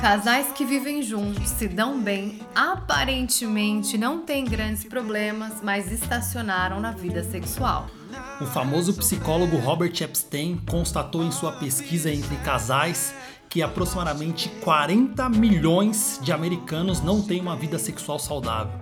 [0.00, 6.92] Casais que vivem juntos, se dão bem, aparentemente não têm grandes problemas, mas estacionaram na
[6.92, 7.88] vida sexual.
[8.40, 13.14] O famoso psicólogo Robert Epstein constatou em sua pesquisa entre casais
[13.48, 18.80] que aproximadamente 40 milhões de americanos não têm uma vida sexual saudável.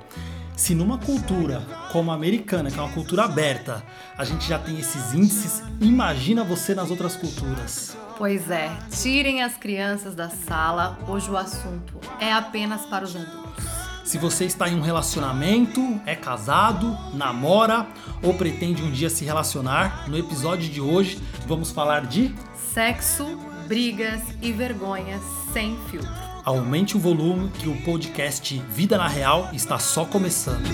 [0.60, 3.82] Se numa cultura como a americana, que é uma cultura aberta,
[4.14, 7.96] a gente já tem esses índices, imagina você nas outras culturas.
[8.18, 13.64] Pois é, tirem as crianças da sala, hoje o assunto é apenas para os adultos.
[14.04, 17.86] Se você está em um relacionamento, é casado, namora
[18.22, 22.34] ou pretende um dia se relacionar, no episódio de hoje vamos falar de
[22.74, 23.24] sexo,
[23.66, 25.22] brigas e vergonhas
[25.54, 26.29] sem filtro.
[26.50, 30.68] Aumente o volume que o podcast Vida na Real está só começando.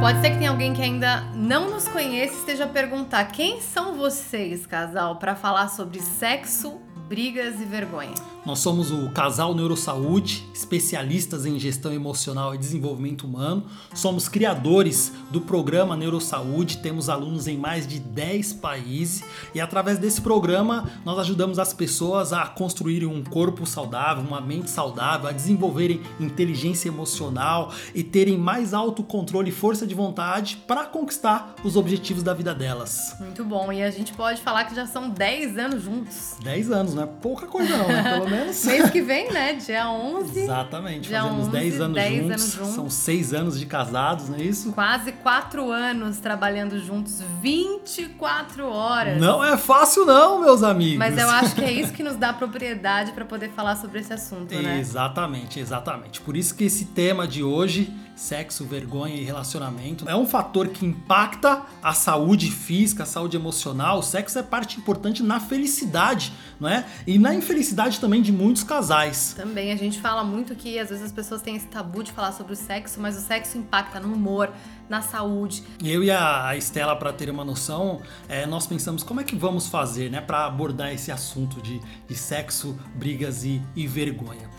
[0.00, 3.62] Pode ser que tenha alguém que ainda não nos conhece e esteja a perguntar quem
[3.62, 6.78] são vocês, casal, para falar sobre sexo,
[7.08, 8.33] brigas e vergonha.
[8.44, 13.64] Nós somos o Casal Neurosaúde, especialistas em gestão emocional e desenvolvimento humano.
[13.94, 20.20] Somos criadores do programa Neurosaúde, temos alunos em mais de 10 países e através desse
[20.20, 26.02] programa nós ajudamos as pessoas a construírem um corpo saudável, uma mente saudável, a desenvolverem
[26.20, 32.34] inteligência emocional e terem mais autocontrole e força de vontade para conquistar os objetivos da
[32.34, 33.16] vida delas.
[33.18, 36.36] Muito bom, e a gente pode falar que já são 10 anos juntos.
[36.42, 38.02] 10 anos, não é pouca coisa não, né?
[38.20, 38.64] Pelo menos.
[38.64, 39.54] Mês que vem, né?
[39.54, 40.40] Dia 11.
[40.40, 42.74] Exatamente, Dia fazemos 11, 10 anos, 10 juntos, anos juntos.
[42.74, 44.72] são 6 anos de casados, não é isso?
[44.72, 49.20] Quase 4 anos trabalhando juntos, 24 horas.
[49.20, 50.98] Não é fácil não, meus amigos.
[50.98, 54.12] Mas eu acho que é isso que nos dá propriedade para poder falar sobre esse
[54.12, 54.78] assunto, né?
[54.78, 56.20] Exatamente, exatamente.
[56.20, 60.86] Por isso que esse tema de hoje, sexo, vergonha e relacionamento, é um fator que
[60.86, 63.98] impacta a saúde física, a saúde emocional.
[63.98, 66.84] O sexo é parte importante na felicidade, não é?
[67.06, 69.34] E na infelicidade também de muitos casais.
[69.36, 72.32] Também a gente fala muito que às vezes as pessoas têm esse tabu de falar
[72.32, 74.52] sobre o sexo, mas o sexo impacta no humor,
[74.88, 75.62] na saúde.
[75.82, 79.68] Eu e a Estela, para ter uma noção, é, nós pensamos como é que vamos
[79.68, 84.53] fazer, né, para abordar esse assunto de, de sexo, brigas e, e vergonha.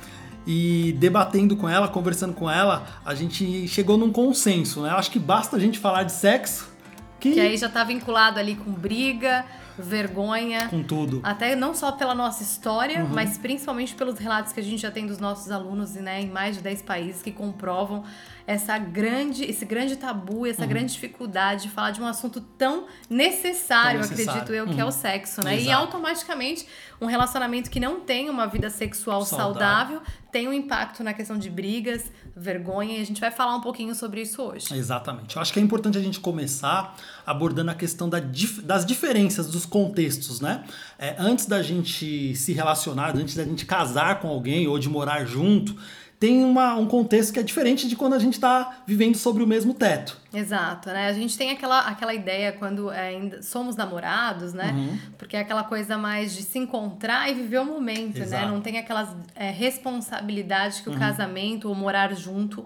[0.48, 4.92] E debatendo com ela, conversando com ela, a gente chegou num consenso, né?
[4.92, 6.76] Acho que basta a gente falar de sexo
[7.20, 9.46] que, Que aí já tá vinculado ali com briga,
[9.78, 10.68] vergonha.
[10.70, 11.20] com tudo.
[11.24, 13.10] Até não só pela nossa história, Uhum.
[13.10, 16.56] mas principalmente pelos relatos que a gente já tem dos nossos alunos né, em mais
[16.58, 18.04] de 10 países que comprovam
[18.48, 24.02] essa grande, esse grande tabu, essa grande dificuldade de falar de um assunto tão necessário,
[24.02, 24.42] Tão necessário.
[24.42, 24.90] acredito eu, que é Uhum.
[24.90, 25.56] o sexo, né?
[25.56, 25.78] E Exato.
[25.82, 26.68] automaticamente
[27.02, 30.00] um relacionamento que não tem uma vida sexual Saudável.
[30.00, 33.62] saudável tem um impacto na questão de brigas, vergonha, e a gente vai falar um
[33.62, 34.74] pouquinho sobre isso hoje.
[34.76, 35.36] Exatamente.
[35.36, 39.48] Eu acho que é importante a gente começar abordando a questão da dif- das diferenças
[39.48, 40.66] dos contextos, né?
[41.00, 45.24] É, antes da gente se relacionar, antes da gente casar com alguém ou de morar
[45.26, 45.76] junto,
[46.20, 49.48] tem uma- um contexto que é diferente de quando a gente está vivendo sobre o
[49.48, 50.18] mesmo teto.
[50.34, 51.08] Exato, né?
[51.08, 54.72] A gente tem aquela, aquela ideia quando é, ainda somos namorados, né?
[54.74, 54.98] Uhum.
[55.18, 58.26] Porque é aquela coisa mais de se encontrar e viver o momento, né?
[58.26, 58.46] Exato.
[58.46, 58.52] Uhum.
[58.56, 62.66] Não tem aquelas é, responsabilidades que o casamento ou morar junto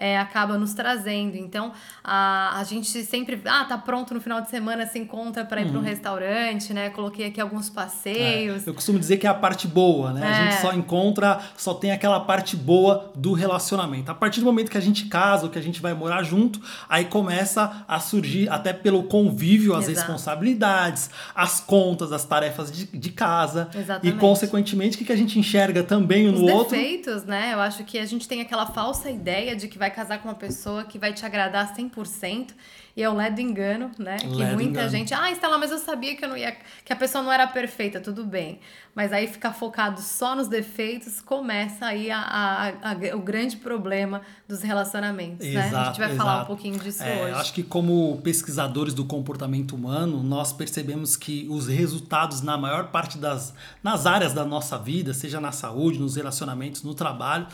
[0.00, 1.36] é, acaba nos trazendo.
[1.36, 1.72] Então,
[2.02, 5.68] a, a gente sempre, ah, tá pronto no final de semana, se encontra para ir
[5.68, 6.88] para um restaurante, né?
[6.88, 8.66] Coloquei aqui alguns passeios.
[8.66, 10.26] É, eu costumo dizer que é a parte boa, né?
[10.26, 10.50] A É.
[10.52, 14.10] gente só encontra, só tem aquela parte boa do relacionamento.
[14.10, 16.60] A partir do momento que a gente casa ou que a gente vai morar junto,
[16.88, 20.06] aí começa a surgir, até pelo convívio, as Exato.
[20.06, 23.68] responsabilidades, as contas, as tarefas de, de casa.
[23.74, 24.16] Exatamente.
[24.16, 26.76] E, consequentemente, o que que a gente enxerga também um Os no outro?
[26.76, 27.52] defeitos, né?
[27.52, 30.34] Eu acho que a gente tem aquela falsa ideia de que vai casar com uma
[30.34, 32.50] pessoa que vai te agradar 100%.
[32.96, 34.16] E é o ledo engano, né?
[34.16, 34.88] que Ledo muita engano.
[34.90, 37.32] gente, ah, está lá, mas eu sabia que eu não ia, que a pessoa não
[37.32, 38.58] era perfeita, tudo bem.
[38.94, 44.20] Mas aí ficar focado só nos defeitos começa aí a, a- a- o grande problema
[44.48, 45.60] dos relacionamentos, né?
[45.62, 46.46] A Exato, gente vai falar um exato.
[46.48, 47.34] pouquinho disso É, hoje.
[47.40, 53.16] Acho que como pesquisadores do comportamento humano, nós percebemos que os resultados na maior parte
[53.16, 53.54] das
[53.84, 57.46] nas áreas da nossa vida, seja na saúde, nos relacionamentos, no trabalho,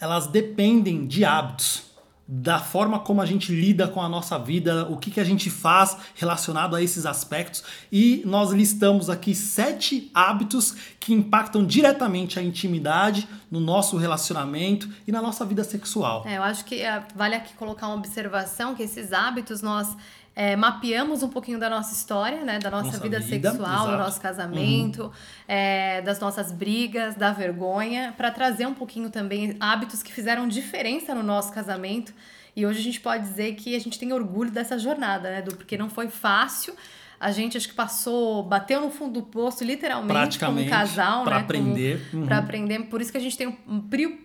[0.00, 1.84] elas dependem de hábitos.
[2.28, 5.48] Da forma como a gente lida com a nossa vida, o que, que a gente
[5.48, 7.62] faz relacionado a esses aspectos.
[7.90, 15.12] E nós listamos aqui sete hábitos que impactam diretamente a intimidade no nosso relacionamento e
[15.12, 16.24] na nossa vida sexual.
[16.26, 19.96] É, eu acho que é, vale aqui colocar uma observação que esses hábitos nós
[20.38, 22.58] é, mapeamos um pouquinho da nossa história, né?
[22.58, 23.90] Da nossa, Nossa vida, vida, sexual, exato.
[23.90, 25.10] do nosso casamento,
[25.48, 31.14] é, das nossas brigas, da vergonha, para trazer um pouquinho também hábitos que fizeram diferença
[31.14, 32.12] no nosso casamento.
[32.54, 35.40] E hoje a gente pode dizer que a gente tem orgulho dessa jornada, né?
[35.40, 36.74] Do, porque não foi fácil.
[37.18, 41.40] A gente acho que passou, bateu no fundo do poço, literalmente, como casal, pra né?
[41.42, 42.06] aprender.
[42.12, 42.26] Uhum.
[42.26, 42.78] Para aprender.
[42.84, 43.82] Por isso que a gente tem, um,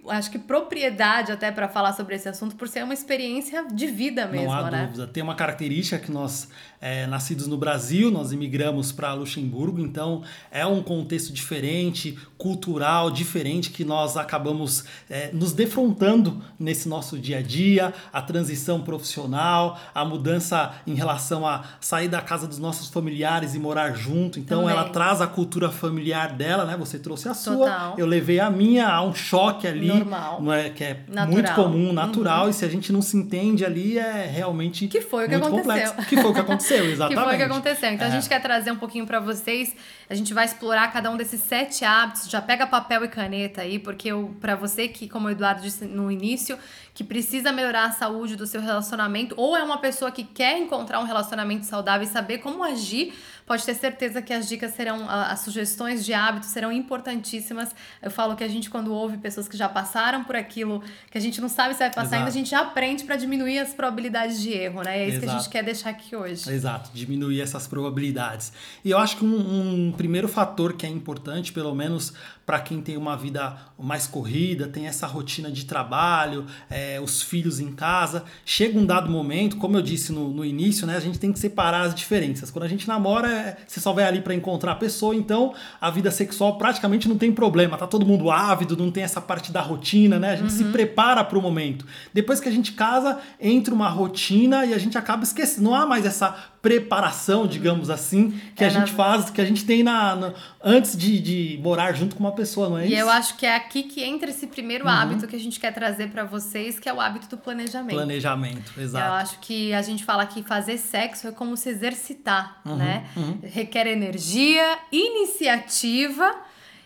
[0.09, 4.27] acho que propriedade até para falar sobre esse assunto, por ser uma experiência de vida
[4.27, 4.85] mesmo, Não há né?
[4.85, 5.07] dúvida.
[5.07, 6.49] Tem uma característica que nós,
[6.79, 13.69] é, nascidos no Brasil, nós imigramos para Luxemburgo, então é um contexto diferente, cultural diferente,
[13.69, 20.03] que nós acabamos é, nos defrontando nesse nosso dia a dia, a transição profissional, a
[20.03, 24.39] mudança em relação a sair da casa dos nossos familiares e morar junto.
[24.39, 24.75] Então Também.
[24.75, 26.75] ela traz a cultura familiar dela, né?
[26.77, 27.95] Você trouxe a sua, Total.
[27.99, 30.41] eu levei a minha, há um choque ali, Normal.
[30.41, 31.27] não é, que é Natural.
[31.27, 35.25] muito comum, natural, e se a gente não se entende ali, é realmente Que foi
[35.27, 35.61] o que aconteceu.
[35.63, 35.95] complexo.
[36.09, 37.23] Que foi o que aconteceu, Que exatamente.
[37.23, 37.91] foi o que aconteceu.
[37.91, 38.09] Então É.
[38.09, 39.75] a gente quer trazer um pouquinho pra vocês.
[40.09, 42.30] A gente vai explorar cada um desses sete hábitos.
[42.31, 46.09] Já pega papel e caneta aí, porque para você que, como o Eduardo disse no
[46.09, 46.57] início,
[46.93, 51.01] que precisa melhorar a saúde do seu relacionamento, ou é uma pessoa que quer encontrar
[51.01, 53.13] um relacionamento saudável e saber como agir,
[53.45, 57.75] pode ter certeza que as dicas serão, as sugestões de hábitos serão importantíssimas.
[58.01, 61.21] Eu falo que a gente, quando ouve pessoas que já passaram por aquilo, que a
[61.21, 62.15] gente não sabe se vai passar Exato.
[62.15, 64.99] ainda, a gente já aprende pra diminuir as probabilidades de erro, né?
[64.99, 65.43] É isso que a Exato.
[65.43, 66.51] gente quer deixar aqui hoje.
[66.51, 68.51] Exato, diminuir essas probabilidades.
[68.83, 72.13] E eu acho que um, um primeiro fator que é importante, pelo menos
[72.51, 77.61] para quem tem uma vida mais corrida, tem essa rotina de trabalho, é, os filhos
[77.61, 81.17] em casa, chega um dado momento, como eu disse no, no início, né, a gente
[81.17, 82.51] tem que separar as diferenças.
[82.51, 85.89] Quando a gente namora, é, você só vai ali para encontrar a pessoa, então a
[85.89, 89.61] vida sexual praticamente não tem problema, tá todo mundo ávido, não tem essa parte da
[89.61, 90.31] rotina, né?
[90.31, 91.85] A gente se prepara para o momento.
[92.13, 95.69] Depois que a gente casa, entra uma rotina e a gente acaba esquecendo.
[95.69, 99.65] Não há mais essa preparação, digamos assim, que É, a gente faz, que a gente
[99.65, 103.01] tem na, na- antes de, de morar junto com uma pessoa, não é E isso?
[103.01, 104.91] eu acho que é aqui que entra esse primeiro Uhum.
[104.91, 107.95] hábito que a gente quer trazer pra vocês, que é o hábito do planejamento.
[107.95, 109.11] Planejamento, Eu exato.
[109.13, 113.05] acho que a gente fala que fazer sexo é como se exercitar, Uhum, né?
[113.43, 116.35] Requer energia, iniciativa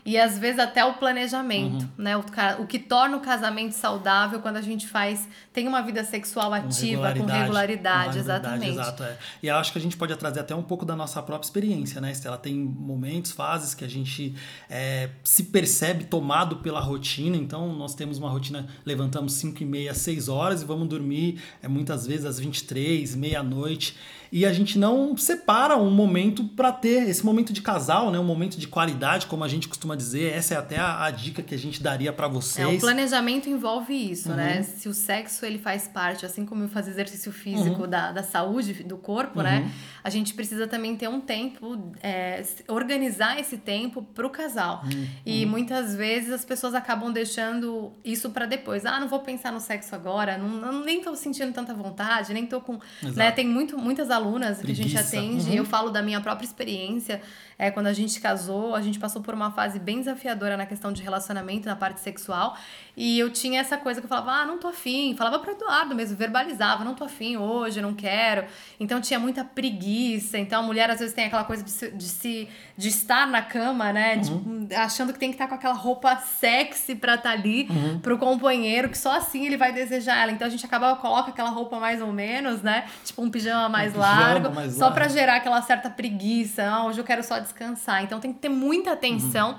[0.05, 1.89] e às vezes até o planejamento, Uhum.
[1.97, 2.15] né?
[2.15, 2.23] O,
[2.59, 7.11] o que torna o casamento saudável quando a gente faz, tem uma vida sexual ativa,
[7.13, 8.71] com regularidade, com exatamente.
[8.71, 9.17] Exato, é.
[9.41, 11.99] E eu acho que a gente pode trazer até um pouco da nossa própria experiência,
[11.99, 12.37] né, Estela?
[12.37, 14.35] Tem momentos, fases que a gente
[14.69, 17.35] é, se percebe tomado pela rotina.
[17.35, 21.67] Então, nós temos uma rotina, levantamos 5 e meia, 6 horas e vamos dormir é,
[21.67, 23.97] muitas vezes às 23, meia-noite.
[24.37, 28.19] E a gente não separa um momento para ter esse momento de casal, né?
[28.19, 30.33] Um momento de qualidade, como a gente costuma dizer.
[30.33, 32.67] Essa é até a, a dica que a gente daria para vocês.
[32.67, 34.57] É, o planejamento envolve isso, né?
[34.57, 34.63] Uhum.
[34.77, 37.87] Se o sexo ele faz parte, assim como fazer exercício físico Uhum.
[37.87, 39.71] da, da saúde do corpo, né?
[40.03, 44.81] A gente precisa também ter um tempo, é, organizar esse tempo pro casal.
[44.83, 45.07] Uhum.
[45.25, 48.85] E muitas vezes as pessoas acabam deixando isso para depois.
[48.85, 52.45] Ah, não vou pensar no sexo agora, não, não- nem tô sentindo tanta vontade, nem
[52.45, 52.77] tô com.
[53.01, 53.15] Exato.
[53.17, 53.31] Né?
[53.31, 54.24] Tem muito, muitas alunas
[54.65, 55.17] que a gente Preguiça.
[55.17, 55.55] atende, Uhum.
[55.55, 57.21] eu falo da minha própria experiência.
[57.57, 60.91] É, quando a gente casou, a gente passou por uma fase bem desafiadora na questão
[60.91, 62.57] de relacionamento, na parte sexual.
[62.97, 65.15] E eu tinha essa coisa que eu falava, ah, não tô afim.
[65.17, 68.45] Falava pro Eduardo mesmo, verbalizava, não tô afim hoje, não quero.
[68.79, 70.37] Então tinha muita preguiça.
[70.37, 73.41] Então a mulher às vezes tem aquela coisa de se, de, se, de estar na
[73.41, 74.21] cama, né?
[74.29, 74.65] Uhum.
[74.65, 77.99] De- achando que tem que estar com aquela roupa sexy pra estar ali Uhum.
[77.99, 80.31] pro companheiro, que só assim ele vai desejar ela.
[80.31, 82.85] Então a gente acabava, coloca aquela roupa mais ou menos, né?
[83.03, 85.13] Tipo um pijama mais pijama largo, mais só pra largo.
[85.17, 86.63] gerar aquela certa preguiça.
[86.63, 88.03] Ah, hoje eu quero só descansar.
[88.03, 89.57] Então tem que ter muita atenção.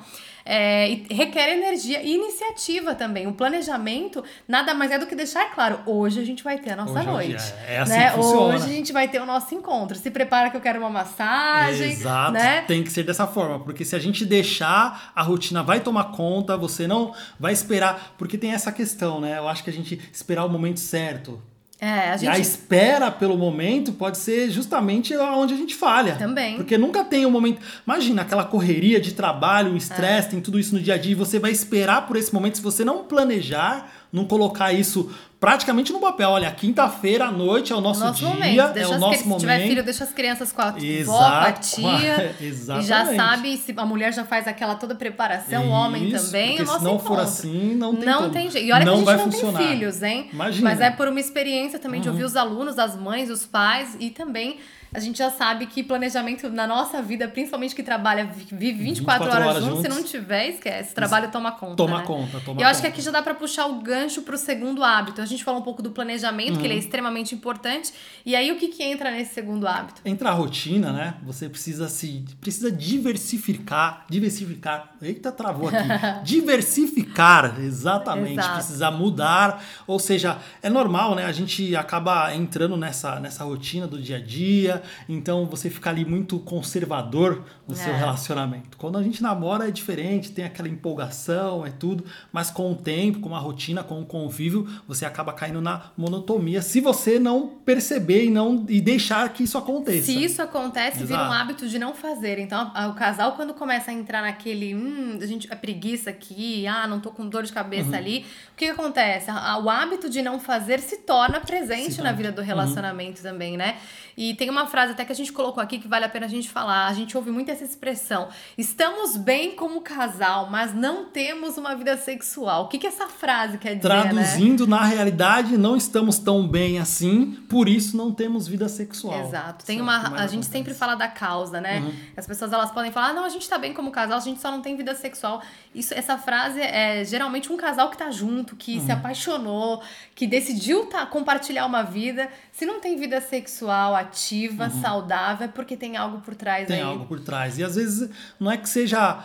[0.49, 3.27] é, e requer energia e iniciativa também.
[3.27, 6.77] O planejamento nada mais é do que deixar claro: hoje a gente vai ter a
[6.77, 7.29] nossa Hoje é noite.
[7.37, 7.57] dia.
[7.67, 8.11] É assim né?
[8.11, 8.55] que funciona.
[8.55, 9.97] Hoje a gente vai ter o nosso encontro.
[9.99, 11.91] Se prepara que eu quero uma massagem.
[11.91, 12.63] Exato, Né?
[12.63, 16.57] tem que ser dessa forma, porque se a gente deixar, a rotina vai tomar conta,
[16.57, 19.39] você não vai esperar, porque tem essa questão, né?
[19.39, 21.43] Eu acho que a gente esperar o momento certo.
[21.79, 22.41] É, a E a gente.
[22.41, 26.15] espera pelo momento pode ser justamente onde a gente falha.
[26.17, 26.57] Também.
[26.57, 27.61] Porque nunca tem um momento.
[27.87, 29.79] Imagina aquela correria de trabalho, o É.
[29.79, 32.57] estresse, tem tudo isso no dia a dia, e você vai esperar por esse momento.
[32.57, 36.31] Se você não planejar, não colocar isso praticamente no papel.
[36.31, 38.77] Olha, quinta-feira à noite é o nosso, Nosso dia, momento.
[38.79, 39.41] É o nosso cri- se momento.
[39.41, 42.35] tiver filho, deixa as crianças com a vó, com a Exato, tia.
[42.41, 42.89] e exatamente.
[42.89, 46.65] já sabe, se a mulher já faz aquela toda preparação, o homem Isso, também, o
[46.65, 47.23] nosso se não for encontro.
[47.23, 48.31] assim, não tem Não como.
[48.33, 48.67] tem jeito.
[48.67, 49.59] E olha Não que a gente não funcionar.
[49.59, 50.31] tem filhos, hein?
[50.33, 50.71] Imagina.
[50.71, 50.77] Uhum.
[50.77, 54.11] Mas é por uma experiência também de ouvir os alunos, as mães, os pais e
[54.11, 54.57] também
[54.93, 59.31] a gente já sabe que planejamento na nossa vida, principalmente que trabalha, vive 24, 24
[59.31, 60.95] horas, horas juntos, se não tiver, esquece.
[60.95, 61.77] Trabalho toma conta.
[61.77, 62.05] Toma né?
[62.07, 65.21] conta, toma Eu acho que aqui já dá pra puxar o gancho pro segundo hábito.
[65.21, 66.83] A gente falou um pouco do planejamento, que ele é Uhum.
[66.83, 67.93] extremamente importante.
[68.25, 70.01] E aí, o que, que entra nesse segundo hábito?
[70.05, 71.15] Entra a rotina, né?
[71.25, 74.93] Você precisa se precisa diversificar, diversificar.
[75.01, 75.77] Eita, travou aqui.
[76.25, 78.33] diversificar, exatamente.
[78.39, 78.55] Exato.
[78.55, 81.25] Precisa mudar, ou seja, é normal, né?
[81.25, 84.76] A gente acaba entrando nessa nessa rotina do dia a dia,
[85.09, 87.97] então você fica ali muito conservador no seu É.
[87.97, 88.77] relacionamento.
[88.77, 93.21] Quando a gente namora é diferente, tem aquela empolgação, é tudo, mas com o tempo,
[93.21, 98.25] com a rotina, com o convívio, você acaba caindo na monotonia se você não perceber
[98.27, 100.07] e não e deixar que isso aconteça.
[100.07, 101.33] Se isso acontece, vira um Exato.
[101.35, 102.39] hábito de não fazer.
[102.39, 106.67] Então, a- o casal, quando começa a entrar naquele, hum, a gente, a preguiça aqui,
[106.67, 107.95] ah, não tô com dor de cabeça Uhum.
[107.97, 108.19] ali,
[108.53, 109.31] o que, que acontece?
[109.31, 113.57] A- o hábito de não fazer se torna presente Se na vida do relacionamento também,
[113.57, 113.77] né?
[114.17, 116.29] E tem uma frase até que a gente colocou aqui que vale a pena a
[116.29, 116.87] gente falar.
[116.87, 118.29] A gente ouve muito essa expressão.
[118.57, 122.65] Estamos bem como casal, mas não temos uma vida sexual.
[122.65, 124.03] O que, que essa frase quer dizer, né?
[124.03, 129.27] Traduzindo, na realidade, não estamos tão bem assim, por isso não temos vida sexual.
[129.27, 129.65] Exato.
[129.65, 130.51] Tem é uma, a gente acontece.
[130.51, 131.81] sempre fala da causa, né?
[131.81, 131.93] Uhum.
[132.17, 134.41] As pessoas elas podem falar, ah, não, a gente tá bem como casal, a gente
[134.41, 135.43] só não tem vida sexual.
[135.75, 138.87] Isso, essa frase é geralmente um casal que tá junto, que Uhum.
[138.87, 139.83] se apaixonou,
[140.15, 142.29] que decidiu tá, compartilhar uma vida.
[142.53, 146.67] Se não tem vida sexual ativa, saudável, é porque tem algo por trás Uhum.
[146.67, 146.83] Tem aí.
[146.83, 147.59] algo por trás.
[147.59, 148.09] E às vezes
[148.41, 149.23] não é que seja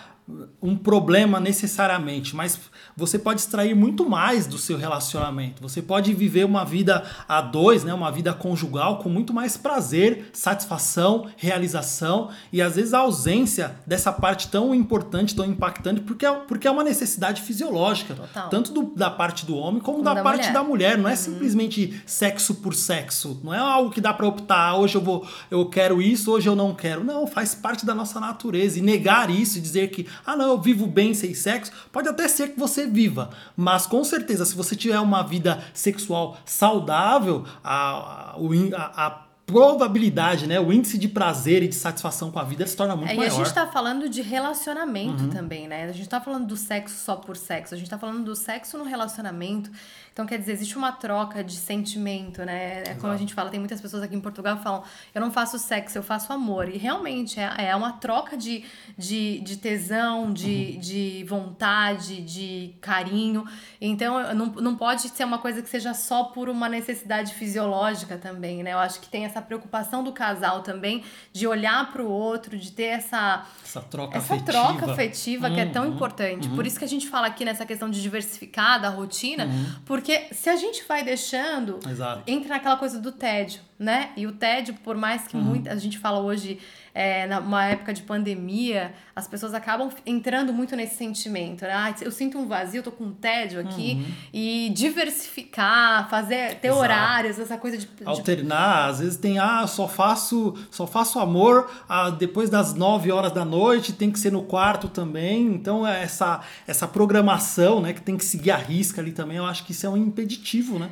[0.62, 2.58] um problema necessariamente, mas
[2.96, 5.62] você pode extrair muito mais do seu relacionamento.
[5.62, 10.30] Você pode viver uma vida a dois, né, uma vida conjugal com muito mais prazer,
[10.32, 16.32] satisfação, realização e às vezes a ausência dessa parte tão importante, tão impactante, porque é,
[16.32, 18.50] porque é uma necessidade fisiológica, Total.
[18.50, 20.54] tanto do- da parte do homem como, Como da, da parte mulher.
[20.54, 20.98] da mulher.
[20.98, 23.40] Não é simplesmente sexo por sexo.
[23.44, 24.70] Não é algo que dá pra optar.
[24.70, 27.04] "Ah, Hoje eu vou, eu quero isso, hoje eu não quero.
[27.04, 28.80] Não, faz parte da nossa natureza.
[28.80, 32.28] E negar isso e dizer que, ah, não, eu vivo bem sem sexo, pode até
[32.28, 33.30] ser que você viva.
[33.56, 40.60] Mas com certeza, se você tiver uma vida sexual saudável, a, a, a probabilidade, né,
[40.60, 43.18] o índice de prazer e de satisfação com a vida se torna muito É, e
[43.18, 43.36] a maior.
[43.36, 45.30] gente tá falando de relacionamento Uhum.
[45.30, 45.86] também, né?
[45.86, 48.78] A gente tá falando do sexo só por sexo, a gente tá falando do sexo
[48.78, 49.70] no relacionamento.
[50.14, 52.84] Então, quer dizer, existe uma troca de sentimento, né?
[52.86, 54.84] É como a gente fala, tem muitas pessoas aqui em Portugal que falam,
[55.16, 56.68] eu não faço sexo, eu faço amor.
[56.68, 58.64] E realmente é, é uma troca de,
[58.98, 63.46] de, de tesão, de, de vontade, de carinho.
[63.80, 68.64] Então, não, não pode ser uma coisa que seja só por uma necessidade fisiológica também,
[68.64, 68.74] né?
[68.74, 72.72] Eu acho que tem essa preocupação do casal também de olhar para o outro, de
[72.72, 74.52] ter essa Essa troca essa afetiva.
[74.52, 76.50] troca afetiva que é tão Uhum, importante.
[76.50, 79.48] Por isso que a gente fala aqui nessa questão de diversificar da rotina,
[79.86, 82.24] porque se a gente vai deixando, Exato.
[82.28, 84.12] entra naquela coisa do tédio, né?
[84.16, 86.60] E o tédio, por mais que muita a gente fala hoje,
[86.94, 91.74] é, numa época de pandemia, as pessoas acabam entrando muito nesse sentimento, né?
[91.74, 94.06] Ah, eu sinto um vazio, eu tô com um tédio aqui.
[94.34, 96.82] E diversificar, fazer, ter Exato.
[96.82, 101.72] horários, essa coisa de, de alternar, às vezes tem ah, só faço, só faço amor
[101.88, 105.48] ah, depois das 9 horas da noite, tem que ser no quarto também.
[105.48, 109.46] Então é essa essa programação, né, que tem que seguir a risca ali também, eu
[109.46, 110.90] acho que isso é um impeditivo, né?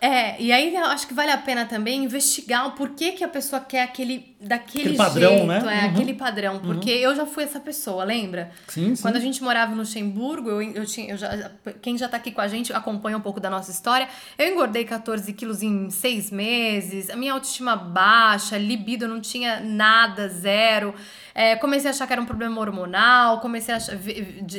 [0.00, 3.28] É, e aí eu acho que vale a pena também investigar o porquê que a
[3.28, 5.56] pessoa quer aquele daquele Aquele padrão, jeito, né?
[5.58, 5.90] é, Uhum.
[5.92, 8.50] aquele padrão, porque eu já fui essa pessoa, lembra?
[8.68, 9.02] Sim, sim.
[9.02, 12.30] Quando a gente morava no Luxemburgo, eu, eu tinha, eu já, quem já tá aqui
[12.32, 14.08] com a gente acompanha um pouco da nossa história.
[14.36, 19.60] Eu engordei 14 quilos em seis meses, a minha autoestima baixa, libido eu não tinha
[19.60, 20.94] nada, zero.
[21.34, 23.96] É, comecei a achar que era um problema hormonal, comecei a achar,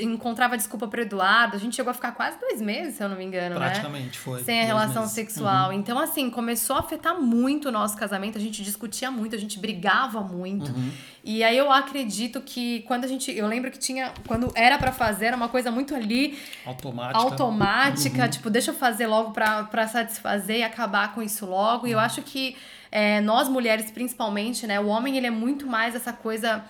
[0.02, 1.56] encontrava desculpa pro Eduardo.
[1.56, 3.70] A gente chegou a ficar quase dois meses, se eu não me engano, né?
[3.70, 4.44] Praticamente foi.
[4.44, 5.16] Sem a relação meses.
[5.16, 5.72] sexual.
[5.74, 8.38] Então, assim, começou a afetar muito o nosso casamento.
[8.38, 10.72] A gente discutia muito, a gente brigava muito.
[10.72, 10.92] Uhum.
[11.24, 13.32] E aí eu acredito que quando a gente.
[13.32, 14.12] Eu lembro que tinha.
[14.28, 17.18] Quando era pra fazer, era uma coisa muito ali Automática.
[17.18, 18.24] automática.
[18.24, 18.30] Uhum.
[18.30, 21.88] Tipo, deixa eu fazer logo pra, pra satisfazer e acabar com isso logo.
[21.88, 21.94] E Uhum.
[21.96, 22.58] eu acho que
[22.92, 24.80] é, nós mulheres, principalmente, né?
[24.80, 26.64] O homem, ele é muito mais essa coisa.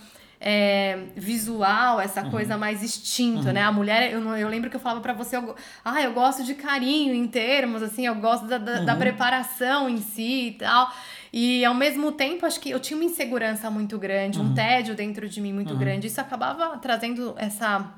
[0.45, 2.29] é, visual, essa Uhum.
[2.31, 3.62] coisa mais instinto, né?
[3.62, 5.55] A mulher, eu, não- eu lembro que eu falava pra você, eu,
[5.86, 8.86] ah, eu gosto de carinho em termos, assim, eu gosto da, da, Uhum.
[8.86, 10.91] da preparação em si e tal.
[11.35, 14.51] E ao mesmo tempo, acho que eu tinha uma insegurança muito grande, Uhum.
[14.51, 16.05] um tédio dentro de mim muito grande.
[16.05, 17.91] Isso acabava trazendo essa,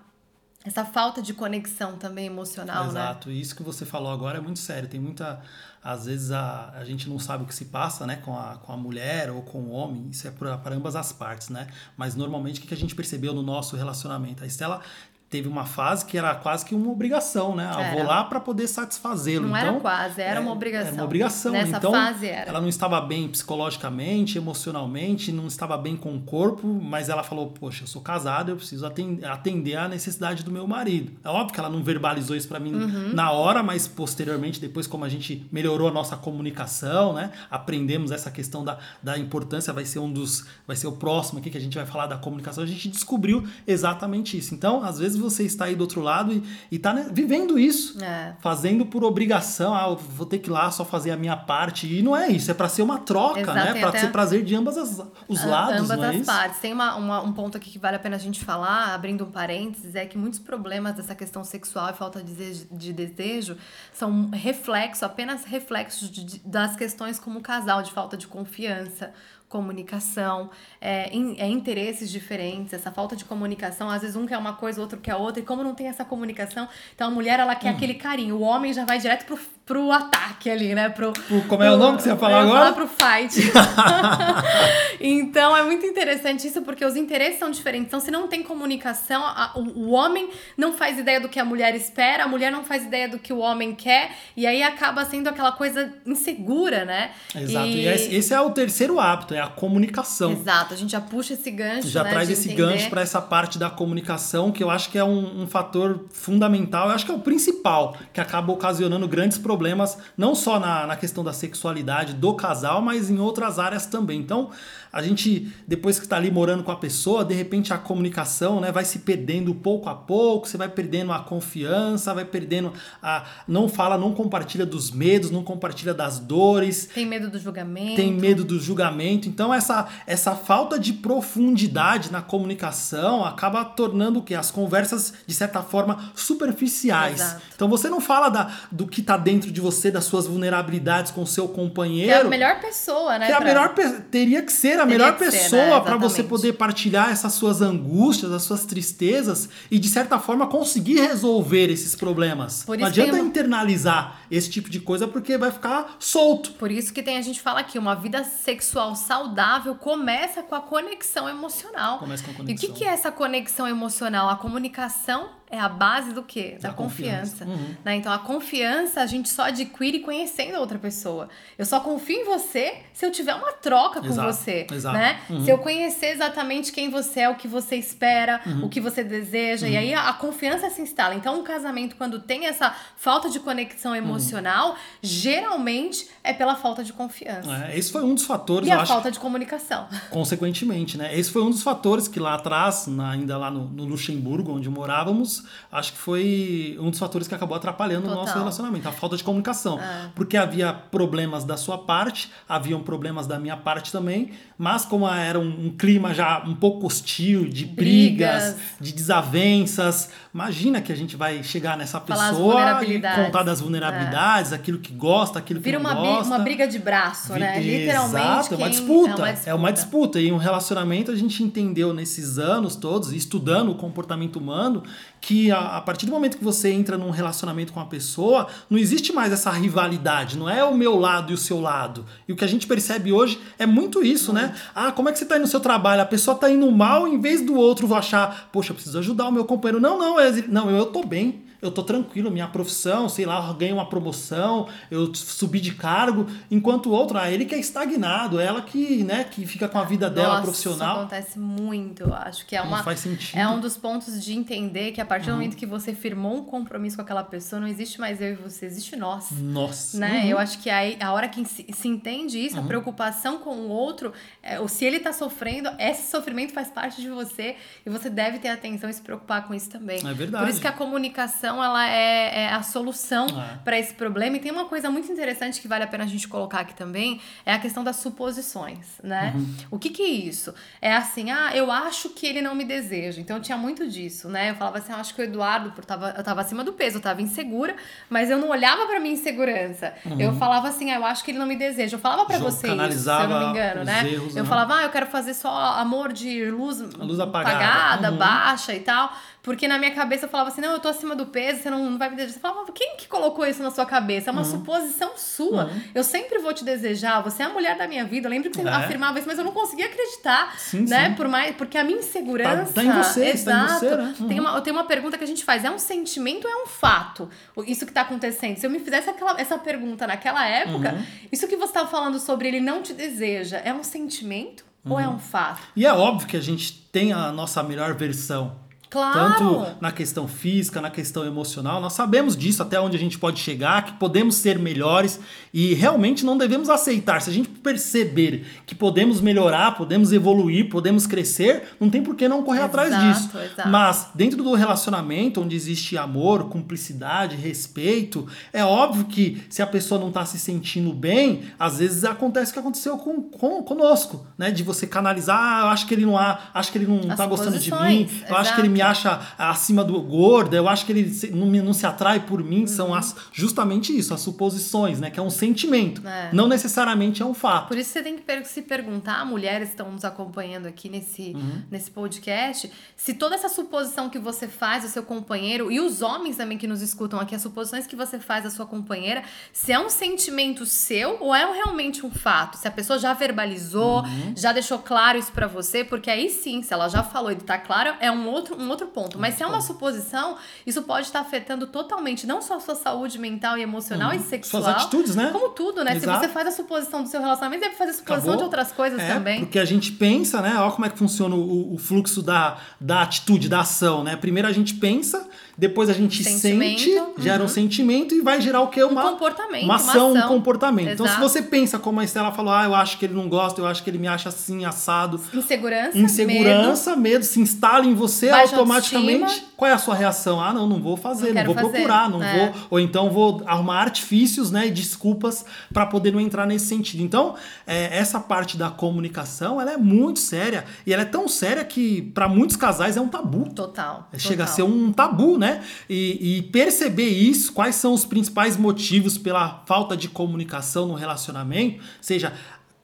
[0.64, 2.90] essa falta de conexão também emocional, né?
[2.92, 3.30] Exato.
[3.30, 4.88] E isso que você falou agora é muito sério.
[4.88, 5.42] Tem muita.
[5.84, 8.72] Às vezes a, a gente não sabe o que se passa né, com, a, com
[8.72, 10.08] a mulher ou com o homem.
[10.10, 11.68] Isso é para ambas as partes, né?
[11.98, 14.44] Mas normalmente o que a gente percebeu no nosso relacionamento?
[14.44, 14.82] A Estela
[15.30, 17.70] teve uma fase que era quase que uma obrigação, né?
[17.74, 17.96] Eu Era.
[17.96, 19.48] vou lá para poder satisfazê-lo.
[19.48, 20.88] Não então, era quase, era uma é- obrigação.
[20.88, 21.52] Era uma obrigação.
[21.52, 22.50] Nessa então, fase era.
[22.50, 27.48] ela não estava bem psicologicamente, emocionalmente, não estava bem com o corpo, mas ela falou:
[27.48, 31.12] Poxa, eu sou casada, eu preciso aten- atender à necessidade do meu marido.
[31.24, 33.14] É óbvio que ela não verbalizou isso para mim Uhum.
[33.14, 37.32] na hora, mas posteriormente, depois, como a gente melhorou a nossa comunicação, né?
[37.50, 40.46] Aprendemos essa questão da, da importância, vai ser um dos.
[40.68, 43.44] Vai ser o próximo aqui que a gente vai falar da comunicação, a gente descobriu
[43.68, 44.54] exatamente isso.
[44.54, 48.02] Então, às vezes você está aí do outro lado e, e tá né, vivendo isso
[48.04, 48.34] É.
[48.40, 51.88] fazendo por obrigação, ah, vou ter que ir lá só fazer a minha parte.
[51.94, 53.80] E não é isso, é para ser uma troca, Exato, né?
[53.80, 56.26] Para ser prazer de ambas as, os A- lados, ambas não é as isso?
[56.26, 56.60] partes.
[56.60, 59.32] Tem uma, uma- um ponto aqui que vale a pena a gente falar, abrindo um
[59.32, 63.58] parênteses, é que muitos problemas dessa questão sexual e falta de desejo, de desejo
[63.94, 69.12] são reflexo, apenas reflexos de- de- das questões como casal, de falta de confiança,
[69.56, 70.50] comunicação,
[70.82, 74.80] é, in- é, interesses diferentes, essa falta de comunicação, às vezes um quer uma coisa,
[74.80, 77.60] o outro quer outra, e como não tem essa comunicação, então a mulher ela Hum.
[77.60, 80.90] quer aquele carinho, o homem já vai direto pro, pro ataque ali, né?
[80.90, 81.14] Pro,
[81.48, 82.74] como é o nome que você ia falar eu agora?
[82.74, 83.40] pro fight.
[85.00, 87.88] então é muito interessante isso porque os interesses são diferentes.
[87.88, 91.46] Então, se não tem comunicação, a- o, o homem não faz ideia do que a
[91.46, 95.06] mulher espera, a mulher não faz ideia do que o homem quer, e aí acaba
[95.06, 97.12] sendo aquela coisa insegura, né?
[97.36, 97.68] Exato.
[97.68, 100.32] E, esse esse é o terceiro hábito, é a comunicação.
[100.32, 101.88] Exato, a gente já puxa esse gancho.
[101.88, 102.72] Já né, traz esse entender.
[102.72, 106.90] gancho para essa parte da comunicação, que eu acho que é um, um fator fundamental,
[106.90, 110.96] eu acho que é o principal, que acaba ocasionando grandes problemas, não só na, na
[110.96, 114.20] questão da sexualidade do casal, mas em outras áreas também.
[114.20, 114.50] Então,
[114.96, 118.72] a gente, depois que está ali morando com a pessoa, de repente a comunicação né,
[118.72, 122.72] vai se perdendo pouco a pouco, você vai perdendo a confiança, vai perdendo
[123.04, 123.26] a.
[123.48, 127.96] Não fala, não compartilha dos medos, não compartilha das dores, Tem medo do julgamento.
[127.98, 129.28] tem medo do julgamento.
[129.28, 134.34] Então, essa, essa falta de profundidade na comunicação acaba tornando o quê?
[134.36, 137.20] As conversas, de certa forma, superficiais.
[137.20, 137.42] Exato.
[137.56, 141.24] Então, você não fala da, do que está dentro de você, das suas vulnerabilidades com
[141.24, 142.30] o seu Que é a companheiro.
[142.30, 143.26] melhor pessoa, né?
[143.28, 143.74] que é a pra- melhor
[144.10, 145.80] teria que ser a Teria melhor pessoa né?
[145.82, 151.00] para você poder partilhar essas suas angústias, as suas tristezas e de certa forma conseguir
[151.02, 152.64] resolver esses problemas.
[152.64, 156.52] Por Não adianta uma- internalizar esse tipo de coisa porque vai ficar solto.
[156.54, 160.62] Por isso que tem a gente fala aqui, uma vida sexual saudável começa com a
[160.62, 162.00] conexão emocional.
[162.00, 162.74] Começa com a E o que, conexão.
[162.76, 164.30] que é essa conexão emocional?
[164.30, 166.58] A comunicação é a base do quê?
[166.62, 167.46] Da, Da confiança.
[167.46, 167.46] confiança.
[167.46, 167.76] Uhum.
[167.84, 167.96] né?
[167.96, 171.30] Então a confiança a gente só adquire conhecendo a outra pessoa.
[171.58, 174.68] Eu só confio em você se eu tiver uma troca com Exato, você.
[174.72, 174.98] exato.
[174.98, 175.20] Né?
[175.30, 175.44] Uhum.
[175.44, 179.66] Se eu conhecer exatamente quem você é, o que você espera, o que você deseja.
[179.66, 179.74] Uhum.
[179.74, 181.16] E aí a, a confiança se instala.
[181.16, 183.98] Então um casamento, quando tem essa falta de conexão Uhum.
[183.98, 187.50] emocional, geralmente é pela falta de confiança.
[187.68, 189.88] É, esse foi um dos fatores, E a falta de comunicação.
[190.10, 191.18] consequentemente, né?
[191.18, 194.70] Esse foi um dos fatores que lá atrás, na- ainda lá no, no Luxemburgo, onde
[194.70, 198.26] morávamos, acho que foi um dos fatores que acabou atrapalhando o Total.
[198.26, 199.80] nosso relacionamento, a falta de comunicação.
[199.80, 200.10] É.
[200.16, 205.40] Porque havia problemas da sua parte, haviam problemas da minha parte também, mas como era
[205.40, 208.56] um, um clima já um pouco hostil, de brigas, Brigas.
[208.80, 214.54] de desavenças, imagina que a gente vai chegar nessa Falar pessoa e contar das vulnerabilidades,
[214.54, 216.26] aquilo que gosta, aquilo que Vira não uma, gosta.
[216.34, 217.60] uma briga de braço, né?
[217.60, 218.16] Vi- Literalmente.
[218.16, 219.40] Exato, é uma quem- disputa.
[219.46, 220.20] É uma disputa.
[220.20, 224.84] E um relacionamento a gente entendeu nesses anos todos, estudando o comportamento humano,
[225.22, 228.78] que a, a partir do momento que você entra num relacionamento com uma pessoa, não
[228.78, 232.06] existe mais essa rivalidade, não é o meu lado e o seu lado.
[232.28, 234.45] E o que a gente percebe hoje é muito isso, né?
[234.74, 236.02] Ah, como é que você tá aí no seu trabalho?
[236.02, 239.32] A pessoa tá indo mal, em vez do outro achar, poxa, eu preciso ajudar o
[239.32, 239.80] meu companheiro.
[239.80, 243.54] Não, não, é, não, eu tô bem eu tô tranquilo, minha profissão, sei lá, eu
[243.56, 248.40] ganhei uma promoção, eu subi de cargo, enquanto o outro, ah, ele que é estagnado,
[248.40, 250.96] ela que, né, que fica com a vida dela Nossa, profissional.
[250.96, 252.84] Isso acontece muito, eu acho que é Não uma.
[252.84, 253.38] faz sentido.
[253.38, 255.36] É um dos pontos de entender que a partir Uhum.
[255.38, 258.36] do momento que você firmou um compromisso com aquela pessoa, não existe mais eu e
[258.36, 259.32] você, existe nós.
[259.32, 259.98] Nossa.
[259.98, 260.22] Né?
[260.24, 260.30] Uhum.
[260.30, 263.70] Eu acho que aí, a hora que se, se entende isso, a preocupação com o
[263.70, 268.10] outro, é, ou se ele tá sofrendo, esse sofrimento faz parte de você e você
[268.10, 269.98] deve ter atenção e se preocupar com isso também.
[270.06, 270.44] É verdade.
[270.44, 273.58] Por isso que a comunicação ela é, é a solução É.
[273.64, 274.38] para esse problema.
[274.38, 277.22] E tem uma coisa muito interessante que vale a pena a gente colocar aqui também,
[277.46, 279.34] é a questão das suposições, né?
[279.36, 279.56] Uhum.
[279.72, 280.54] O que que é isso?
[280.82, 283.22] É assim, ah, eu acho que ele não me deseja.
[283.22, 284.50] Então tinha muito disso, né?
[284.52, 286.98] Eu falava assim, eu acho que o Eduardo, por tava, eu tava acima do peso,
[286.98, 287.76] eu tava insegura,
[288.10, 289.94] mas eu não olhava pra minha insegurança.
[290.20, 291.96] Eu falava assim, ah, eu acho que ele não me deseja.
[291.96, 294.12] Eu falava pra Jo- você isso, se eu não me engano, né?
[294.12, 294.50] erros, eu né?
[294.50, 298.12] falava, ah, eu quero fazer só amor de luz, luz apagada.
[298.12, 298.18] Uhum.
[298.18, 299.12] baixa e tal.
[299.46, 301.92] Porque na minha cabeça eu falava assim: não, eu tô acima do peso, você não,
[301.92, 302.34] não vai me desejar.
[302.34, 304.32] Você falava, quem que colocou isso na sua cabeça?
[304.32, 305.70] É uma suposição sua.
[305.94, 308.26] Eu sempre vou te desejar, você é a mulher da minha vida.
[308.28, 308.72] Eu lembro que você É.
[308.72, 310.58] afirmava isso, mas eu não conseguia acreditar.
[310.58, 311.10] Sim, né?
[311.10, 311.16] sim.
[311.16, 312.74] Por mais, porque a minha insegurança.
[312.74, 313.68] Tá- tá em você, exato.
[313.70, 314.28] tá em você, né?
[314.28, 316.64] Tem uma, eu tenho uma pergunta que a gente faz: é um sentimento ou é
[316.64, 317.30] um fato?
[317.68, 318.58] Isso que tá acontecendo.
[318.58, 321.04] Se eu me fizesse aquela, essa pergunta naquela época, Uhum.
[321.32, 325.00] isso que você tá falando sobre ele não te deseja, é um sentimento ou Uhum.
[325.04, 325.62] é um fato?
[325.76, 328.56] E é óbvio que a gente tem a nossa melhor versão.
[328.90, 329.34] Claro!
[329.34, 333.40] Tanto na questão física, na questão emocional, nós sabemos disso, até onde a gente pode
[333.40, 335.20] chegar, que podemos ser melhores
[335.54, 337.22] e realmente não devemos aceitar.
[337.22, 342.28] Se a gente perceber que podemos melhorar, podemos evoluir, podemos crescer, não tem por que
[342.28, 343.38] não correr atrás Exato, disso.
[343.38, 343.70] exato.
[343.70, 350.00] Mas dentro do relacionamento, onde existe amor, cumplicidade, respeito, é óbvio que se a pessoa
[350.00, 354.52] não está se sentindo bem, às vezes acontece o que aconteceu com, com conosco, né?
[354.52, 357.26] De você canalizar, ah, eu acho que ele não há, acho que ele não está
[357.26, 358.85] gostando de mim, eu acho que ele me.
[358.86, 362.90] Acha acima do gordo, eu acho que ele não, não se atrai por mim, são
[362.90, 362.94] Uhum.
[362.96, 365.10] as, justamente isso, as suposições, né?
[365.10, 366.30] Que é um sentimento, É.
[366.32, 367.68] não necessariamente é um fato.
[367.68, 371.62] Por isso você tem que se perguntar, mulheres que estão nos acompanhando aqui nesse, Uhum.
[371.72, 376.38] nesse podcast, se toda essa suposição que você faz do seu companheiro, e os homens
[376.38, 379.80] também que nos escutam aqui, as suposições que você faz da sua companheira, se é
[379.80, 382.58] um sentimento seu ou é realmente um fato?
[382.58, 384.34] Se a pessoa já verbalizou, Uhum.
[384.36, 387.58] já deixou claro isso pra você, porque aí sim, se ela já falou e tá
[387.58, 389.18] claro, é um outro, um outro ponto.
[389.20, 393.20] Mas se é uma suposição, isso pode estar afetando totalmente não só a sua saúde
[393.20, 394.64] mental e emocional e sexual.
[394.64, 395.30] Suas atitudes, né?
[395.32, 395.96] Como tudo, né?
[395.96, 396.20] Exato.
[396.22, 398.38] Se você faz a suposição do seu relacionamento, deve fazer a suposição Acabou.
[398.38, 399.40] de outras coisas É, também.
[399.42, 400.56] Porque a gente pensa, né?
[400.58, 404.16] Olha como é que funciona o, o fluxo da, da atitude, da ação, né?
[404.16, 407.14] Primeiro a gente pensa, depois a gente Sentimento, sente, uhum.
[407.18, 408.84] gera um sentimento e vai gerar o quê?
[408.84, 410.28] Uma, comportamento, uma uma ação, um ação.
[410.28, 410.90] comportamento.
[410.90, 411.30] Então, se Exato.
[411.30, 413.84] você pensa, como a Estela falou, ah, eu acho que ele não gosta, eu acho
[413.84, 415.20] que ele me acha assim, assado.
[415.34, 417.24] Insegurança, Insegurança, medo.
[417.24, 419.24] se instala em você automaticamente.
[419.24, 419.50] autoestima.
[419.56, 420.42] Qual é a sua reação?
[420.42, 422.52] Ah, não, não vou fazer, Não não, vou fazer, procurar, não é.
[422.52, 422.62] vou.
[422.72, 427.02] Ou então vou arrumar artifícios, né, e desculpas para poder não entrar nesse sentido.
[427.02, 431.64] Então, é, essa parte da comunicação, ela é muito séria e ela é tão séria
[431.64, 433.46] que para muitos casais é um tabu.
[433.46, 433.56] Medo.
[433.56, 434.10] Total.
[434.18, 434.56] Chega a total.
[434.56, 435.45] ser um tabu, né?
[435.90, 441.84] E, e perceber isso, quais são os principais motivos pela falta de comunicação no relacionamento,
[442.02, 442.34] seja.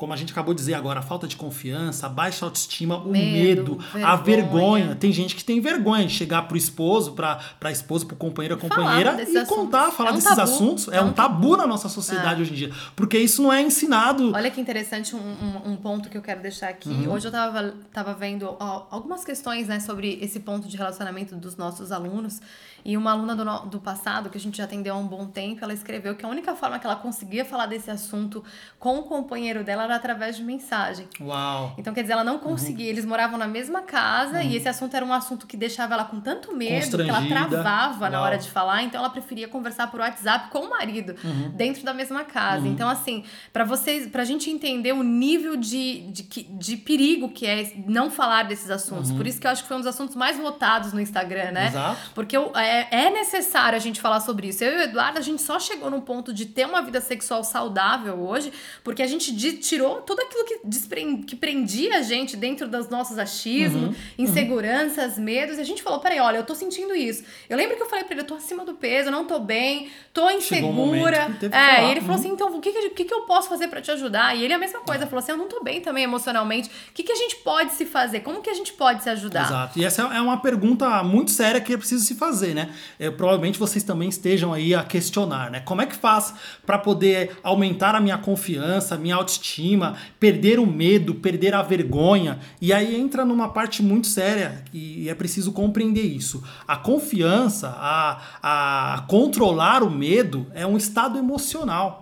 [0.01, 3.11] Como a gente acabou de dizer agora, a falta de confiança, a baixa autoestima, o
[3.11, 4.15] Medo, medo, a vergonha.
[4.15, 4.95] vergonha.
[4.95, 8.57] Tem gente que tem vergonha de chegar pro esposo, pra, pra esposa, pro companheiro, a
[8.57, 9.95] companheira e contar, assuntos.
[9.97, 10.41] falar É um desses tabu.
[10.41, 10.87] assuntos.
[10.87, 12.71] É, É um um tabu na nossa sociedade hoje em dia.
[12.95, 14.31] Porque isso não é ensinado.
[14.33, 16.89] Olha que interessante um, um, um ponto que eu quero deixar aqui.
[16.89, 17.11] Uhum.
[17.11, 21.55] Hoje eu tava, tava vendo ó, algumas questões né, sobre esse ponto de relacionamento dos
[21.55, 22.41] nossos alunos.
[22.83, 25.63] E uma aluna do, do passado, que a gente já atendeu há um bom tempo,
[25.63, 28.43] ela escreveu que a única forma que ela conseguia falar desse assunto
[28.79, 31.07] com o companheiro dela era através de mensagem.
[31.19, 31.73] Uau.
[31.77, 32.39] Então, quer dizer, ela não Uhum.
[32.39, 32.89] conseguia.
[32.89, 36.19] Eles moravam na mesma casa e esse assunto era um assunto que deixava ela com
[36.19, 38.25] tanto medo que ela travava na Uau.
[38.25, 38.83] hora de falar.
[38.83, 41.49] Então, ela preferia conversar por WhatsApp com o marido Uhum.
[41.51, 42.67] dentro da mesma casa.
[42.67, 47.73] Então, assim, pra vocês, pra gente entender o nível de, de, de perigo que é
[47.87, 49.11] não falar desses assuntos.
[49.11, 51.61] Por isso que eu acho que foi um dos assuntos mais votados no Instagram, né?
[51.63, 51.67] Uhum.
[51.67, 52.11] Exato.
[52.15, 54.63] Porque eu- é, é necessário a gente falar sobre isso.
[54.63, 57.43] Eu e o Eduardo, a gente só chegou no ponto de ter uma vida sexual
[57.43, 58.51] saudável hoje,
[58.84, 63.17] porque a gente de- tirou tudo aquilo que, que prendia a gente dentro dos nossos
[63.17, 63.95] achismos, Uhum.
[64.17, 67.23] inseguranças, medos, e a gente falou: peraí, olha, eu tô sentindo isso.
[67.49, 69.39] Eu lembro que eu falei pra ele: eu tô acima do peso, eu não tô
[69.39, 71.29] bem, tô um insegura.
[71.39, 71.81] que é, falar.
[71.88, 72.19] e ele falou Uhum.
[72.19, 74.36] assim: então, o que, que, que eu posso fazer pra te ajudar?
[74.36, 76.69] E ele a mesma coisa, falou assim: eu não tô bem também emocionalmente.
[76.69, 78.21] O que, que a gente pode se fazer?
[78.21, 79.45] Como que a gente pode se ajudar?
[79.45, 79.79] Exato.
[79.79, 82.61] E essa é uma pergunta muito séria que é preciso se fazer, né?
[83.00, 85.60] É, provavelmente vocês também estejam aí a questionar, né?
[85.62, 86.34] Como é que faz
[86.65, 92.39] para poder aumentar a minha confiança, minha autoestima, perder o medo, perder a vergonha?
[92.60, 96.43] E aí entra numa parte muito séria e é preciso compreender isso.
[96.67, 102.02] A confiança, a, a controlar o medo é um estado emocional.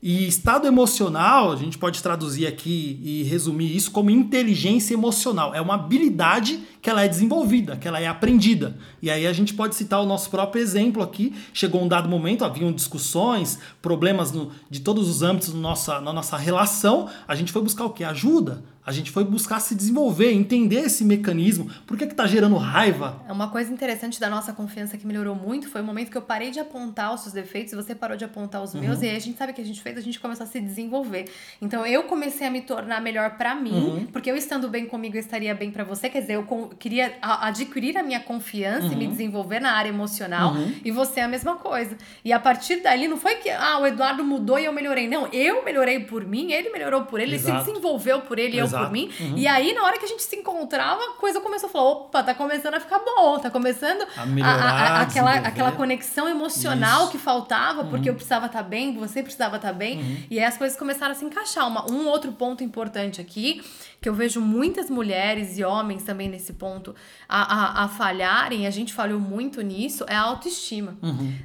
[0.00, 5.52] E estado emocional, a gente pode traduzir aqui e resumir isso como inteligência emocional.
[5.52, 8.78] É uma habilidade que ela é desenvolvida, que ela é aprendida.
[9.00, 11.34] E aí a gente pode citar o nosso próprio exemplo aqui.
[11.52, 16.12] Chegou um dado momento, haviam discussões, problemas no- de todos os âmbitos na nossa, na
[16.12, 17.08] nossa relação.
[17.26, 18.04] A gente foi buscar o quê?
[18.04, 18.62] Ajuda.
[18.84, 21.70] A gente foi buscar se desenvolver, entender esse mecanismo.
[21.86, 23.20] Por que que tá gerando raiva?
[23.28, 26.22] É uma coisa interessante da nossa confiança que melhorou muito foi o momento que eu
[26.22, 28.80] parei de apontar os seus defeitos e você parou de apontar os Uhum.
[28.80, 29.02] meus.
[29.02, 30.58] E aí a gente sabe o que a gente fez, a gente começou a se
[30.58, 31.26] desenvolver.
[31.60, 34.06] Então eu comecei a me tornar melhor pra mim, Uhum.
[34.06, 36.08] porque eu estando bem comigo eu estaria bem pra você.
[36.08, 39.10] Quer dizer, eu queria adquirir a minha confiança e me Uhum.
[39.10, 40.54] desenvolver na área emocional.
[40.84, 41.96] E você é a mesma coisa.
[42.24, 45.08] E a partir dali não foi que ah, o Eduardo mudou e eu melhorei.
[45.08, 47.64] Não, eu melhorei por mim, ele melhorou por ele, ele Exato.
[47.64, 49.10] se desenvolveu por ele e eu por mim.
[49.36, 52.22] E aí, na hora que a gente se encontrava, a coisa começou a falar: opa,
[52.22, 55.48] tá começando a ficar bom, tá começando A melhorar, aquela, desenvolver.
[55.48, 57.12] aquela conexão emocional Isso.
[57.12, 60.26] que faltava, porque eu precisava estar bem, você precisava estar bem.
[60.30, 61.66] E aí as coisas começaram a se encaixar.
[61.68, 63.62] Uma, um outro ponto importante aqui,
[64.00, 66.94] que eu vejo muitas mulheres e homens também nesse ponto
[67.28, 70.96] a, a, a falharem, a gente falhou muito nisso, é a autoestima.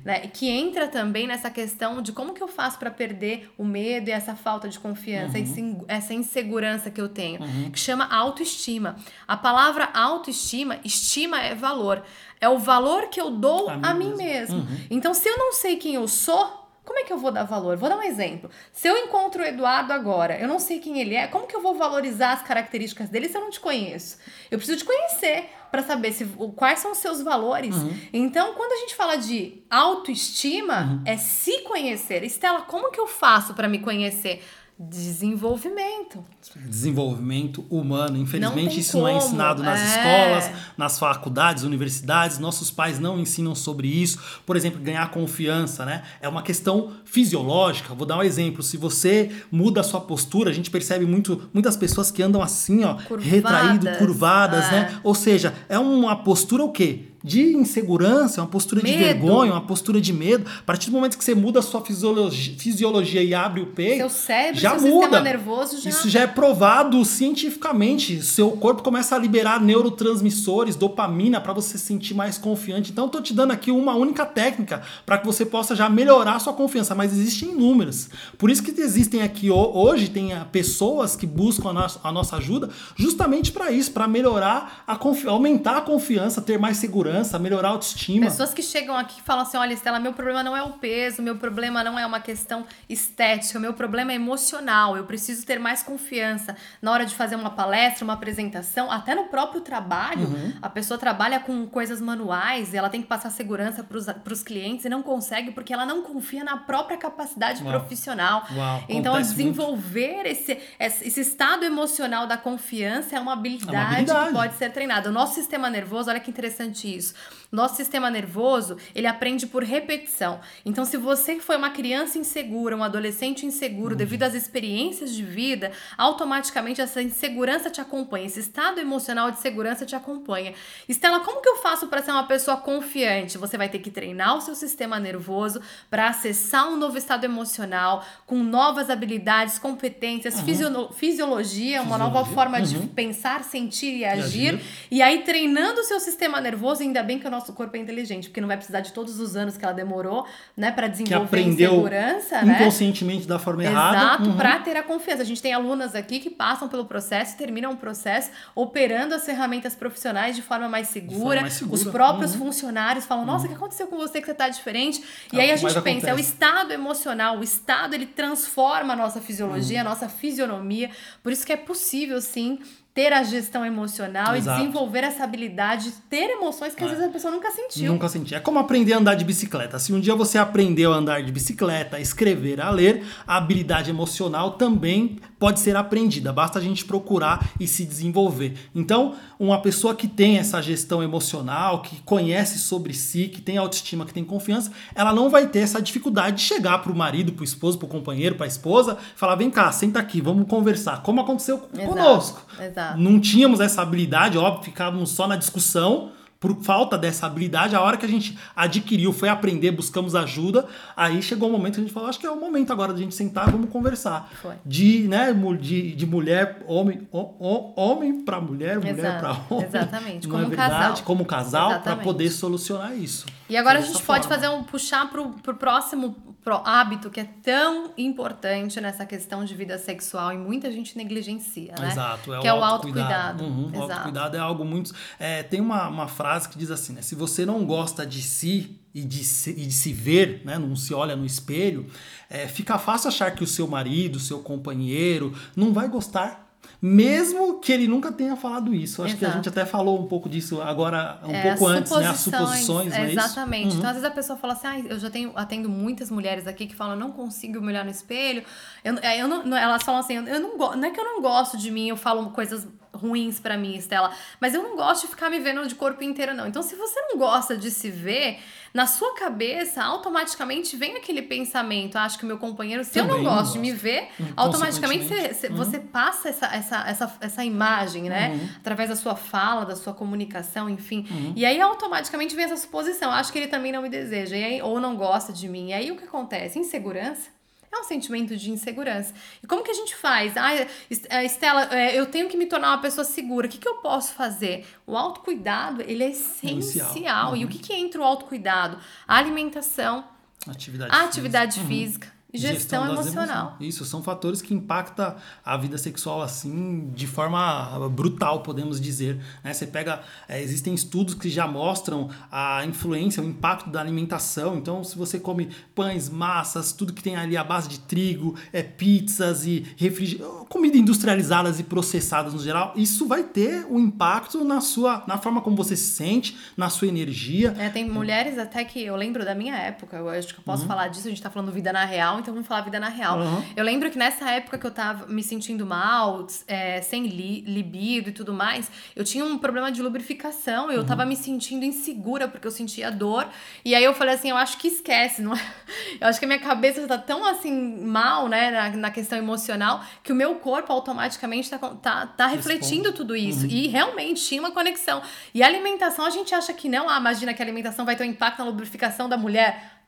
[0.06, 0.20] Né?
[0.28, 4.12] Que entra também nessa questão de como que eu faço para perder o medo e
[4.12, 7.40] essa falta de confiança, in- essa insegurança que eu tenho,
[7.72, 8.98] que chama autoestima.
[9.28, 12.04] A palavra autoestima, estima é valor.
[12.40, 14.58] É o valor que eu dou A a mim mim mesmo.
[14.64, 14.88] mesmo.
[14.92, 17.78] Então, se eu não sei quem eu sou, como é que eu vou dar valor?
[17.78, 18.50] Vou dar um exemplo.
[18.72, 21.62] Se eu encontro o Eduardo agora, eu não sei quem ele é, como que eu
[21.62, 24.18] vou valorizar as características dele se eu não te conheço?
[24.52, 27.76] Eu preciso te conhecer para saber se, quais são os seus valores.
[28.12, 32.24] Então, quando a gente fala de autoestima, é se conhecer.
[32.24, 34.44] Estela, como que eu faço para me conhecer?
[34.90, 36.24] Desenvolvimento.
[36.68, 38.18] Desenvolvimento humano.
[38.18, 39.86] Infelizmente, tem isso não é como, ensinado nas é.
[39.86, 42.40] escolas, nas faculdades, universidades.
[42.40, 44.20] Nossos pais não ensinam sobre isso.
[44.46, 46.04] Por exemplo, ganhar confiança, né?
[46.22, 47.94] É uma questão fisiológica.
[47.94, 48.62] Vou dar um exemplo.
[48.62, 52.84] Se você muda a sua postura, a gente percebe muito, muitas pessoas que andam assim,
[52.84, 53.26] ó, Curvadas.
[53.26, 54.72] retraído, curvadas, É.
[54.72, 55.00] né?
[55.04, 57.13] Ou seja, é uma postura o quê?
[57.24, 59.00] De insegurança, uma postura de Medo.
[59.04, 60.46] vergonha, uma postura de medo.
[60.60, 63.98] A partir do momento que você muda a sua fisiologia, fisiologia e abre o peito,
[63.98, 65.22] Seu cérebro, já seu muda.
[65.22, 65.90] nervoso já.
[65.90, 68.22] Isso já é provado cientificamente.
[68.22, 72.92] Seu corpo começa a liberar neurotransmissores, dopamina, para você se sentir mais confiante.
[72.92, 76.36] Então, eu tô te dando aqui uma única técnica para que você possa já melhorar
[76.36, 78.10] a sua confiança, mas existem inúmeras.
[78.38, 82.12] Por isso que existem aqui ho- hoje tem ah, pessoas que buscam a nossa, a
[82.12, 87.13] nossa ajuda justamente para isso, para melhorar a confi- aumentar a confiança, ter mais segurança,
[87.40, 88.26] melhorar a autoestima.
[88.26, 91.22] Pessoas que chegam aqui e falam assim: olha, Estela, meu problema não é o peso,
[91.22, 94.98] meu problema não é uma questão estética, meu problema é emocional.
[94.98, 99.26] Eu preciso ter mais confiança na hora de fazer uma palestra, uma apresentação, até no
[99.26, 100.28] próprio trabalho.
[100.28, 100.54] Uhum.
[100.62, 104.86] A pessoa trabalha com coisas manuais e ela tem que passar segurança para os clientes
[104.86, 107.72] e não consegue porque ela não confia na própria capacidade Uau.
[107.72, 108.46] profissional.
[108.56, 109.28] Uau, então, muito.
[109.28, 114.28] desenvolver esse, esse estado emocional da confiança é uma habilidade, habilidade.
[114.28, 115.10] que pode ser treinada.
[115.10, 117.03] O nosso sistema nervoso, olha que interessante isso.
[117.04, 117.14] issues
[117.54, 120.40] Nosso sistema nervoso, ele aprende por repetição.
[120.66, 125.72] Então, se você foi uma criança insegura, um adolescente inseguro, devido às experiências de vida,
[125.96, 130.56] automaticamente essa insegurança te acompanha, esse estado emocional de segurança te acompanha.
[130.90, 133.38] Estela, como que eu faço para ser uma pessoa confiante?
[133.38, 135.62] Você vai ter que treinar o seu sistema nervoso
[135.92, 142.62] para acessar um novo estado emocional, com novas habilidades, competências, fisio- fisiologia, uma nova forma
[142.62, 144.56] de pensar, sentir e agir.
[144.56, 144.62] agir.
[144.90, 148.30] E aí, treinando o seu sistema nervoso, ainda bem que o nosso corpo é inteligente,
[148.30, 150.26] porque não vai precisar de todos os anos que ela demorou,
[150.56, 152.56] né, para desenvolver insegurança, né?
[152.62, 153.98] inconscientemente da forma errada.
[153.98, 154.38] Exato, Uhum.
[154.38, 155.22] para ter a confiança.
[155.24, 159.76] A gente tem alunas aqui que passam pelo processo, terminam o processo, operando as ferramentas
[159.76, 161.42] profissionais de forma mais segura.
[161.42, 161.76] mais segura.
[161.76, 162.40] Os próprios Uhum.
[162.46, 165.04] funcionários falam: Nossa, o que aconteceu com você que você tá diferente?
[165.34, 166.22] E É aí a gente pensa: é o acontece.
[166.32, 169.88] estado emocional, o estado ele transforma a nossa fisiologia, Uhum.
[169.88, 170.90] a nossa fisionomia.
[171.24, 172.60] Por isso que é possível, sim.
[172.94, 174.60] Ter a gestão emocional Exato.
[174.60, 177.92] e desenvolver essa habilidade de ter emoções que às vezes a pessoa nunca sentiu.
[177.92, 178.36] Nunca senti.
[178.36, 179.80] É como aprender a andar de bicicleta.
[179.80, 183.90] Se um dia você aprendeu a andar de bicicleta, a escrever, a ler, a habilidade
[183.90, 186.32] emocional também pode ser aprendida.
[186.32, 188.54] Basta a gente procurar e se desenvolver.
[188.76, 194.06] Então, uma pessoa que tem essa gestão emocional, que conhece sobre si, que tem autoestima,
[194.06, 197.78] que tem confiança, ela não vai ter essa dificuldade de chegar pro marido, pro esposo,
[197.78, 201.02] pro companheiro, pra esposa, e falar: vem cá, senta aqui, vamos conversar.
[201.02, 202.42] Como aconteceu Exato, conosco.
[202.60, 202.83] exato.
[202.98, 206.12] Não tínhamos essa habilidade, óbvio, ficávamos só na discussão
[206.44, 207.74] por falta dessa habilidade.
[207.74, 211.80] A hora que a gente adquiriu, foi aprender, buscamos ajuda, aí chegou o momento que
[211.80, 214.30] a gente falou, acho que é o momento agora de a gente sentar, vamos conversar.
[214.42, 214.56] Foi.
[214.66, 219.68] De, né, de, de mulher, homem, o- o- homem para mulher, mulher Exato, para homem.
[219.70, 220.72] exatamente, como é um verdade?
[220.74, 221.04] casal.
[221.06, 223.26] Como casal, para poder solucionar isso.
[223.50, 224.36] E agora a gente pode forma.
[224.36, 229.56] fazer um puxar pro, pro próximo pro hábito que é tão importante nessa questão de
[229.56, 231.88] vida sexual e muita gente negligencia, né?
[231.90, 233.44] Exato, é que o é o autocuidado.
[233.44, 233.44] autocuidado.
[233.46, 233.92] Uhum, o Exato.
[233.92, 234.92] autocuidado é algo muito.
[235.18, 237.02] é, tem uma, uma frase que diz assim, né?
[237.02, 240.58] Se você não gosta de si e de se, e de se ver, né?
[240.58, 241.88] Não se olha no espelho,
[242.30, 246.44] é, fica fácil achar que o seu marido, o seu companheiro, não vai gostar.
[246.82, 249.02] Mesmo que ele nunca tenha falado isso.
[249.04, 249.38] Acho que a Exato.
[249.38, 252.08] gente até falou um pouco disso agora, um É, pouco antes, né?
[252.08, 253.10] As suposições, é?
[253.10, 253.78] Exatamente.
[253.78, 256.68] Então, às vezes a pessoa fala assim, ah, eu já tenho, atendo muitas mulheres aqui
[256.68, 258.44] que falam, não consigo me olhar no espelho.
[258.84, 261.58] Eu, é, eu não, elas falam assim, eu não, não é que eu não gosto
[261.58, 264.12] de mim, eu falo coisas ruins pra mim, Estela.
[264.40, 266.48] Mas eu não gosto de ficar me vendo de corpo inteiro, não.
[266.48, 268.40] Então, se você não gosta de se ver,
[268.74, 271.96] na sua cabeça, automaticamente vem aquele pensamento.
[271.98, 275.36] Acho que meu companheiro, se eu não Também gosto de me ver, automaticamente você, consequentemente.
[275.36, 278.30] você- você passa essa, essa, essa, essa imagem, né?
[278.30, 278.50] Uhum.
[278.58, 281.06] Através da sua fala, da sua comunicação, enfim.
[281.36, 283.12] E aí automaticamente vem essa suposição.
[283.12, 284.36] Acho que ele também não me deseja.
[284.38, 285.70] E aí, ou não gosta de mim.
[285.70, 286.58] E aí o que acontece?
[286.60, 287.30] Insegurança.
[287.76, 289.14] É um sentimento de insegurança.
[289.42, 290.38] E como que a gente faz?
[290.38, 290.54] Ah,
[290.90, 293.48] Est- Estela, eh, eu tenho que me tornar uma pessoa segura.
[293.48, 294.64] O que, que eu posso fazer?
[294.86, 296.90] O autocuidado, ele é essencial.
[296.92, 297.36] Essencial.
[297.36, 298.78] E o que, que entra o autocuidado?
[299.08, 300.06] A alimentação,
[300.48, 301.10] Atividade a física.
[301.10, 301.68] atividade Uhum.
[301.68, 303.48] física gestão, das emocional.
[303.50, 303.56] emoções.
[303.76, 305.16] Isso, são fatores que impactam
[305.46, 309.20] a vida sexual assim de forma brutal, podemos dizer.
[309.44, 309.54] né?
[309.54, 314.58] Você pega, é, existem estudos que já mostram a influência, o impacto da alimentação.
[314.58, 318.62] Então, se você come pães, massas, tudo que tem ali a base de trigo, é,
[318.64, 324.62] pizzas e refrigerados, comida industrializadas e processadas no geral, isso vai ter um impacto na
[324.62, 327.54] sua, na forma como você se sente, na sua energia.
[327.58, 330.44] É, tem mulheres até que eu lembro da minha época, eu acho que eu Uhum.
[330.46, 332.90] posso falar disso, a gente tá falando vida na real, então vamos falar vida na
[332.90, 333.20] real.
[333.20, 333.44] Uhum.
[333.56, 338.10] Eu lembro que nessa época que eu tava me sentindo mal, é, sem li, libido
[338.10, 340.86] e tudo mais, eu tinha um problema de lubrificação, eu Uhum.
[340.86, 343.28] tava me sentindo insegura porque eu sentia dor,
[343.64, 345.42] e aí eu falei assim, eu acho que esquece, não é?
[346.02, 347.52] Eu acho que a minha cabeça tá tão assim
[347.86, 352.92] mal, né, na, na questão emocional, que o meu corpo automaticamente tá, tá, tá refletindo
[352.94, 353.46] tudo isso.
[353.46, 355.02] E realmente tinha uma conexão.
[355.34, 356.90] E a alimentação, a gente acha que não.
[356.90, 359.84] Ah, imagina que a alimentação vai ter um impacto na lubrificação da mulher.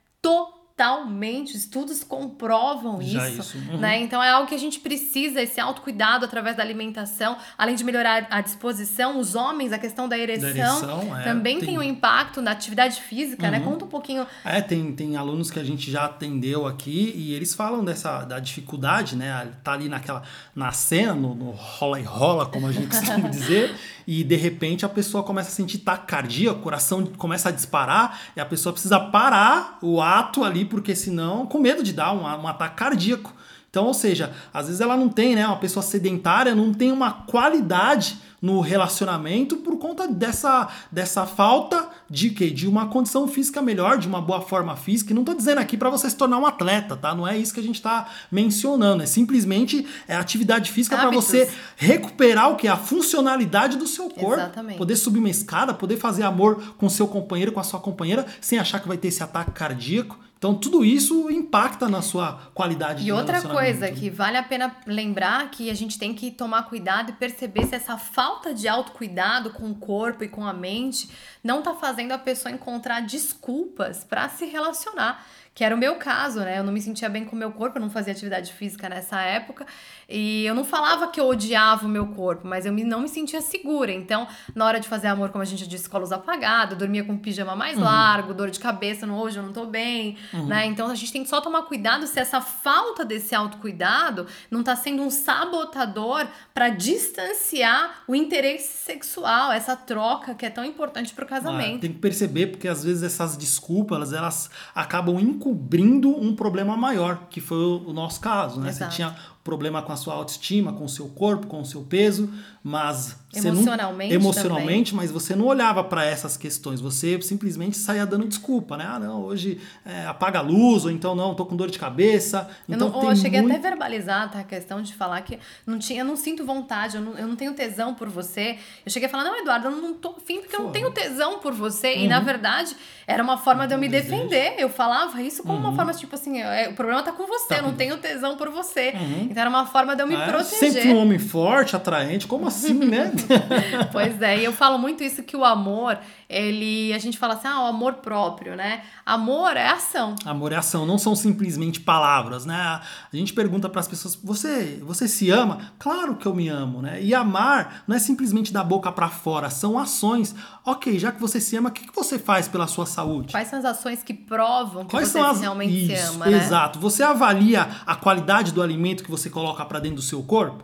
[0.77, 1.55] Totalmente.
[1.55, 3.39] Estudos comprovam Já isso.
[3.57, 3.77] isso, uhum.
[3.77, 4.01] Né?
[4.01, 8.27] Então é algo que a gente precisa, esse autocuidado através da alimentação, além de melhorar
[8.29, 11.69] a disposição, os homens, a questão da ereção, ereção, é, também tem...
[11.69, 13.51] tem- um impacto na atividade física, Uhum.
[13.51, 13.59] né?
[13.61, 14.27] Conta um pouquinho.
[14.43, 18.39] É, tem, tem alunos que a gente já atendeu aqui e eles falam dessa da
[18.39, 19.51] dificuldade, né?
[19.63, 23.73] Tá ali naquela na cena, no, no rola e rola, como a gente costuma dizer,
[24.07, 28.39] e de repente a pessoa começa a sentir taquicardia, o coração começa a disparar e
[28.39, 32.47] a pessoa precisa parar o ato ali, porque senão, com medo de dar um, um
[32.47, 33.33] ataque cardíaco.
[33.69, 35.45] Então, ou seja, às vezes ela não tem, né?
[35.45, 42.29] Uma pessoa sedentária não tem uma qualidade no relacionamento por conta dessa, dessa falta de
[42.29, 42.49] quê?
[42.49, 45.11] De uma condição física melhor, de uma boa forma física.
[45.11, 47.15] E não tô dizendo aqui para você se tornar um atleta, tá?
[47.15, 49.03] Não é isso que a gente tá mencionando.
[49.03, 52.67] É simplesmente é atividade física para você recuperar o que?
[52.67, 54.33] A funcionalidade do seu corpo.
[54.33, 54.77] Exatamente.
[54.77, 58.59] Poder subir uma escada, poder fazer amor com seu companheiro, com a sua companheira, sem
[58.59, 60.19] achar que vai ter esse ataque cardíaco.
[60.45, 64.75] Então, tudo isso impacta na sua qualidade de E outra coisa que vale a pena
[64.85, 69.49] lembrar que a gente tem que tomar cuidado e perceber se essa falta de autocuidado
[69.49, 71.09] com o corpo e com a mente
[71.43, 75.25] não tá fazendo a pessoa encontrar desculpas para se relacionar.
[75.55, 76.59] Que era o meu caso, né?
[76.59, 79.21] Eu não me sentia bem com o meu corpo, eu não fazia atividade física nessa
[79.21, 79.65] época.
[80.07, 83.39] E eu não falava que eu odiava o meu corpo, mas eu não me sentia
[83.39, 83.89] segura.
[83.91, 86.77] Então, na hora de fazer amor, como a gente disse, com a luz apagada, eu
[86.77, 90.17] dormia com um pijama mais largo, dor de cabeça, no hoje eu não tô bem,
[90.45, 90.65] né?
[90.65, 94.75] Então, a gente tem que só tomar cuidado se essa falta desse autocuidado não tá
[94.75, 101.23] sendo um sabotador para distanciar o interesse sexual, essa troca que é tão importante pro
[101.25, 101.81] Ah, casamento.
[101.81, 107.39] tem que perceber, porque às vezes essas desculpas elas acabam encobrindo um problema maior, que
[107.39, 108.69] foi o nosso caso, né?
[108.69, 108.91] Exato.
[108.91, 112.29] Você tinha problema com a sua autoestima, com o seu corpo, com o seu peso,
[112.63, 118.05] mas você não- Emocionalmente emocionalmente, mas você não olhava para essas questões, você simplesmente saía
[118.07, 118.85] dando desculpa, né?
[118.89, 122.49] Ah, não, hoje é, apaga a luz, ou então não, tô com dor de cabeça.
[122.67, 123.55] Eu, Então não, tem eu cheguei muito...
[123.55, 126.95] até a verbalizar tá, a questão de falar que não tinha, eu não sinto vontade,
[126.97, 128.57] eu não, eu não tenho tesão por você.
[128.83, 131.37] Eu cheguei a falar, não, Eduardo, eu não tô afim porque eu não tenho tesão
[131.37, 131.97] por você.
[131.97, 134.09] E na verdade, era uma forma de eu me desejo.
[134.23, 134.55] defender.
[134.57, 137.57] Eu falava isso como uma forma, tipo assim, é, o problema tá com você, Tá
[137.57, 138.93] eu não com- tenho tesão por você.
[139.35, 140.27] Então era uma forma de eu me Ah, é?
[140.29, 140.71] proteger.
[140.71, 143.11] Sempre um homem forte, atraente, como assim, né?
[143.91, 145.97] Pois é, e eu falo muito isso que o amor,
[146.29, 146.93] ele.
[146.93, 148.83] A gente fala assim, ah, o amor próprio, né?
[149.05, 150.15] Amor é ação.
[150.25, 152.55] Amor e ação não são simplesmente palavras, né?
[152.55, 152.81] A
[153.15, 155.71] gente pergunta para as pessoas: você, você se ama?
[155.77, 157.01] Claro que eu me amo, né?
[157.01, 160.35] E amar não é simplesmente da boca para fora, são ações.
[160.65, 163.31] Ok, já que você se ama, o que, que você faz pela sua saúde?
[163.31, 166.37] Quais são as ações que provam que Quais você as realmente Isso, se ama, né?
[166.37, 166.79] Exato.
[166.79, 170.63] Você avalia a qualidade do alimento que você coloca para dentro do seu corpo?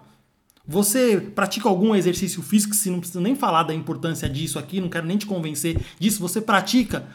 [0.67, 4.89] Você pratica algum exercício físico, se não precisa nem falar da importância disso aqui, não
[4.89, 7.08] quero nem te convencer disso, você pratica.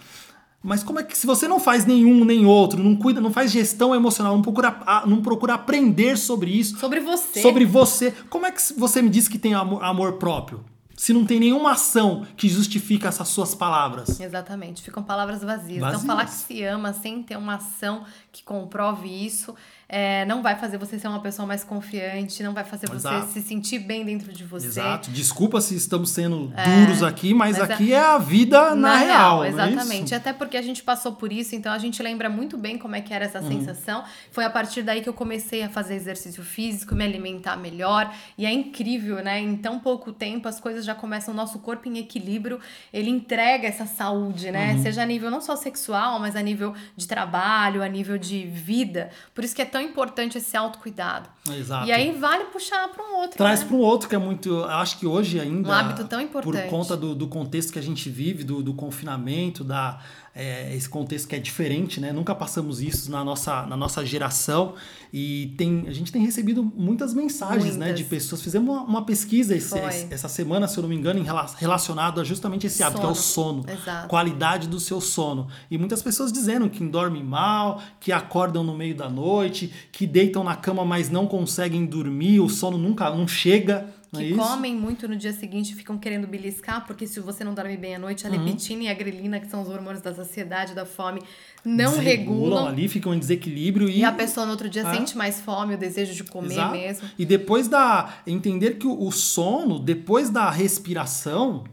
[0.62, 3.52] Mas como é que se você não faz nenhum nem outro, não cuida, não faz
[3.52, 7.40] gestão emocional, não procura, não procura aprender sobre isso, Sobre você.
[7.40, 10.64] sobre você, como é que você me diz que tem amor, amor próprio?
[10.96, 14.18] Se não tem nenhuma ação que justifica essas suas palavras?
[14.18, 15.80] Exatamente, ficam palavras vazias.
[15.80, 16.02] Vazias.
[16.02, 19.54] Então, falar que se ama sem ter uma ação que comprove isso
[19.88, 23.26] é, não vai fazer você ser uma pessoa mais confiante, não vai fazer Exato.
[23.26, 24.66] você se sentir bem dentro de você.
[24.66, 25.10] Exato.
[25.12, 26.52] Desculpa se estamos sendo
[26.86, 27.98] duros aqui, mas, mas aqui é...
[28.00, 29.36] a vida na, real.
[29.36, 30.14] não é exatamente.
[30.14, 33.00] Até porque a gente passou por isso, então a gente lembra muito bem como é
[33.00, 33.48] que era essa Uhum.
[33.48, 34.02] sensação.
[34.32, 38.12] Foi a partir daí que eu comecei a fazer exercício físico, me alimentar melhor.
[38.36, 39.38] E é incrível, né?
[39.38, 42.60] Em tão pouco tempo as coisas já começam, o nosso corpo em equilíbrio,
[42.92, 44.74] ele entrega essa saúde, né?
[44.74, 44.82] Uhum.
[44.82, 49.10] Seja a nível não só sexual, mas a nível de trabalho, a nível de vida.
[49.34, 51.28] Por isso que é tão importante esse autocuidado.
[51.50, 51.86] Exato.
[51.86, 53.36] E aí vale puxar para um outro.
[53.36, 53.66] Traz né?
[53.66, 54.64] para um outro que é muito.
[54.64, 55.68] Acho que hoje ainda.
[55.68, 56.62] Um hábito tão importante.
[56.62, 60.00] Por conta do, do contexto que a gente vive, do, do confinamento, da,
[60.36, 62.12] é, esse contexto que é diferente, né?
[62.12, 64.74] Nunca passamos isso na nossa, na nossa geração.
[65.12, 67.86] E tem, a gente tem recebido muitas mensagens, né?
[67.86, 67.98] Muitas.
[67.98, 68.42] De pessoas.
[68.42, 69.72] Fizemos uma, uma pesquisa esse-
[70.10, 73.06] essa semana, se eu não me engano, em rela- relacionado a justamente esse hábito, que
[73.06, 73.64] é o sono.
[73.66, 74.08] Exato.
[74.08, 75.48] Qualidade do seu sono.
[75.70, 80.44] E muitas pessoas dizendo que dormem mal, que acordam no meio da noite, que deitam
[80.44, 83.86] na cama, mas não conseguem dormir, o sono nunca não chega.
[84.20, 84.38] É que isso?
[84.38, 87.94] comem muito no dia seguinte e ficam querendo beliscar, porque se você não dorme bem
[87.96, 88.34] à noite, Uhum.
[88.34, 91.20] a leptina e a grelina, que são os hormônios da saciedade, da fome,
[91.64, 92.66] não regulam.
[92.68, 94.94] ali, ficam em desequilíbrio e, E a pessoa no outro dia É.
[94.94, 96.72] sente mais fome, o desejo de comer Exato.
[96.72, 97.08] mesmo.
[97.18, 98.14] E depois da.
[98.26, 101.64] Entender que o sono, depois da respiração,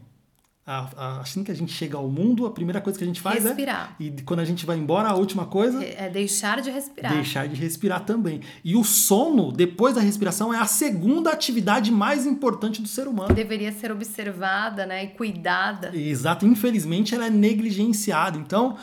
[0.66, 3.20] a- a- assim que a gente chega ao mundo, a primeira coisa que a gente
[3.20, 3.96] faz Respirar.
[4.00, 4.04] é.
[4.04, 5.84] E quando a gente vai embora, a última coisa.
[5.84, 7.12] É deixar de respirar.
[7.12, 8.40] Deixar de respirar também.
[8.64, 13.34] E o sono, depois da respiração, é a segunda atividade mais importante do ser humano.
[13.34, 15.04] Deveria ser observada, né?
[15.04, 15.94] E cuidada.
[15.94, 18.38] Exato, infelizmente ela é negligenciada.
[18.38, 18.76] Então,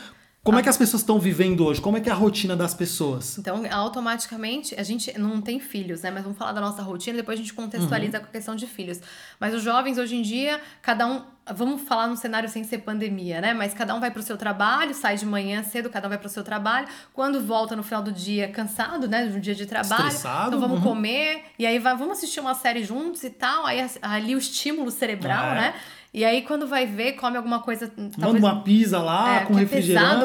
[0.44, 1.80] como é que as pessoas estão vivendo hoje?
[1.80, 3.38] Como é que é a rotina das pessoas?
[3.38, 6.10] Então, automaticamente, a gente não tem filhos, né?
[6.10, 8.24] Mas vamos falar da nossa rotina, depois a gente contextualiza Uhum.
[8.24, 9.00] com a questão de filhos.
[9.38, 11.22] Mas os jovens, hoje em dia, cada um.
[11.54, 13.52] Vamos falar num cenário sem ser pandemia, né?
[13.52, 16.28] Mas cada um vai pro seu trabalho, sai de manhã cedo, cada um vai pro
[16.28, 16.86] seu trabalho.
[17.12, 19.26] Quando volta no final do dia cansado, né?
[19.26, 20.06] De um dia de trabalho.
[20.06, 20.84] Estressado, Então vamos uhum.
[20.84, 21.42] comer.
[21.58, 23.66] E aí vai, vamos assistir uma série juntos e tal.
[23.66, 25.54] Aí ali o estímulo cerebral, É.
[25.54, 25.74] né?
[26.14, 27.90] E aí, quando vai ver, come alguma coisa.
[27.96, 29.70] Manda talvez uma pizza lá é, com que é pesado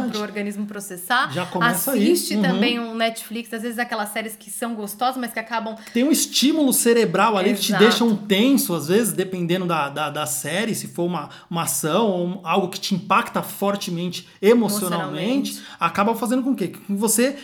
[0.01, 0.09] refrigerante.
[0.11, 1.31] pro organismo processar.
[1.31, 2.11] Já começa aí.
[2.11, 2.41] Assiste Uhum.
[2.41, 5.77] também um Netflix, às vezes aquelas séries que são gostosas, mas que acabam.
[5.93, 7.83] Tem um estímulo cerebral ali que te Exato.
[7.85, 12.07] deixa um tenso, às vezes, dependendo da, da, da série, se for uma, uma ação
[12.07, 15.63] ou algo que te impacta fortemente emocionalmente, Emocionalmente.
[15.79, 17.37] acaba fazendo com que, que você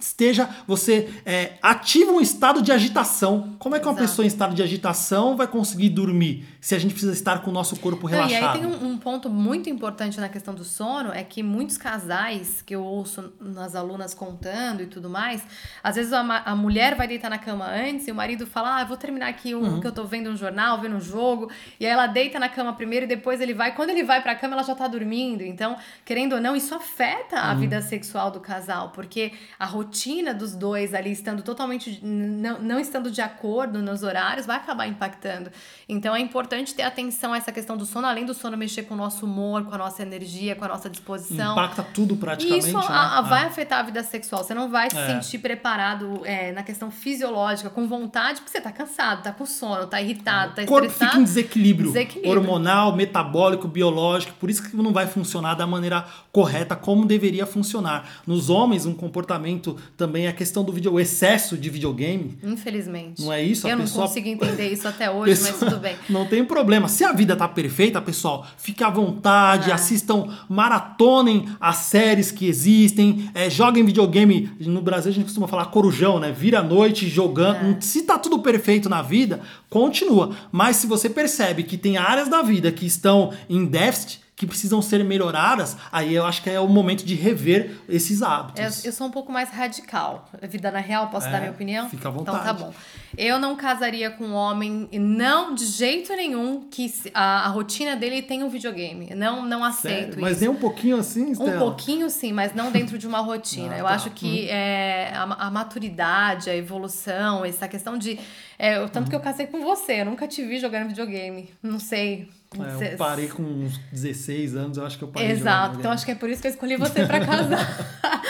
[0.00, 3.54] esteja, você é, ativa um estado de agitação.
[3.58, 4.06] Como é que uma Exato.
[4.08, 7.54] pessoa em estado de agitação vai conseguir dormir se a gente precisa estar com o
[7.54, 8.54] nosso corpo Não, e relaxado?
[8.56, 12.62] aí tem um, um ponto muito importante na questão do sono, é que muitos casais
[12.62, 15.42] que eu ouço nas alunas contando e tudo mais,
[15.82, 18.80] às vezes a, a mulher vai deitar na cama antes e o marido fala, ah,
[18.82, 19.80] eu vou terminar aqui um Uhum.
[19.80, 22.72] que eu tô vendo um jornal, vendo um jogo, e aí ela deita na cama
[22.72, 23.74] primeiro e depois ele vai.
[23.74, 25.42] Quando ele vai pra cama, ela já tá dormindo.
[25.42, 27.42] Então, querendo ou não, isso afeta Uhum.
[27.42, 29.89] a vida sexual do casal, porque a rotina
[30.36, 35.50] dos dois ali estando totalmente não, não estando de acordo nos horários vai acabar impactando.
[35.88, 38.94] Então é importante ter atenção a essa questão do sono, além do sono mexer com
[38.94, 41.52] o nosso humor, com a nossa energia, com a nossa disposição.
[41.52, 42.66] Impacta tudo E praticamente.
[42.68, 42.84] isso né?
[42.88, 43.46] a- a- vai Ah.
[43.48, 44.44] afetar a vida sexual.
[44.44, 45.06] Você não vai se É.
[45.06, 49.86] sentir preparado é, na questão fisiológica, com vontade, porque você tá cansado, tá com sono,
[49.86, 51.10] tá irritado, tá O corpo estressado.
[51.12, 52.30] fica em desequilíbrio, Desequilíbrio.
[52.40, 58.08] hormonal, metabólico, biológico, por isso que não vai funcionar da maneira correta como deveria funcionar.
[58.26, 62.38] Nos homens, um comportamento também a questão do vídeo, o excesso de videogame.
[62.42, 63.22] Infelizmente.
[63.22, 63.66] Não é isso?
[63.66, 65.96] A Eu não pessoa- consigo entender isso até hoje, mas Pessoa- tudo bem.
[66.08, 66.88] Não tem problema.
[66.88, 69.74] Se a vida tá perfeita, pessoal, fique à vontade, Ah.
[69.74, 74.50] assistam, maratonem as séries que existem, é, joguem videogame.
[74.60, 76.30] No Brasil a gente costuma falar corujão, né?
[76.32, 77.76] Vira a noite jogando.
[77.76, 77.80] É.
[77.80, 80.30] Se tá tudo perfeito na vida, continua.
[80.52, 84.80] Mas se você percebe que tem áreas da vida que estão em déficit, que precisam
[84.80, 88.82] ser melhoradas, aí eu acho que é o momento de rever esses hábitos.
[88.82, 90.26] Eu, eu sou um pouco mais radical.
[90.48, 91.90] Vida na real, posso É, dar minha opinião?
[91.90, 92.58] fica à Então tá vontade.
[92.58, 92.72] bom.
[93.18, 98.22] Eu não casaria com um homem, não de jeito nenhum, que a, a rotina dele
[98.22, 99.14] tenha um videogame.
[99.14, 100.20] Não, não aceito Sério?
[100.22, 100.40] Mas isso.
[100.40, 101.58] nem um pouquinho assim, Um Estela?
[101.58, 103.74] pouquinho sim, mas não dentro de uma rotina.
[103.76, 103.90] Ah, eu tá.
[103.90, 108.18] acho que é, a, a maturidade, a evolução, essa questão de.
[108.58, 111.50] É, tanto que eu casei com você, eu nunca te vi jogando videogame.
[111.62, 112.26] Não sei.
[112.58, 116.04] É, eu parei com uns 16 anos, eu acho que eu parei Exato, então acho
[116.04, 118.00] que é por isso que eu escolhi você pra casar.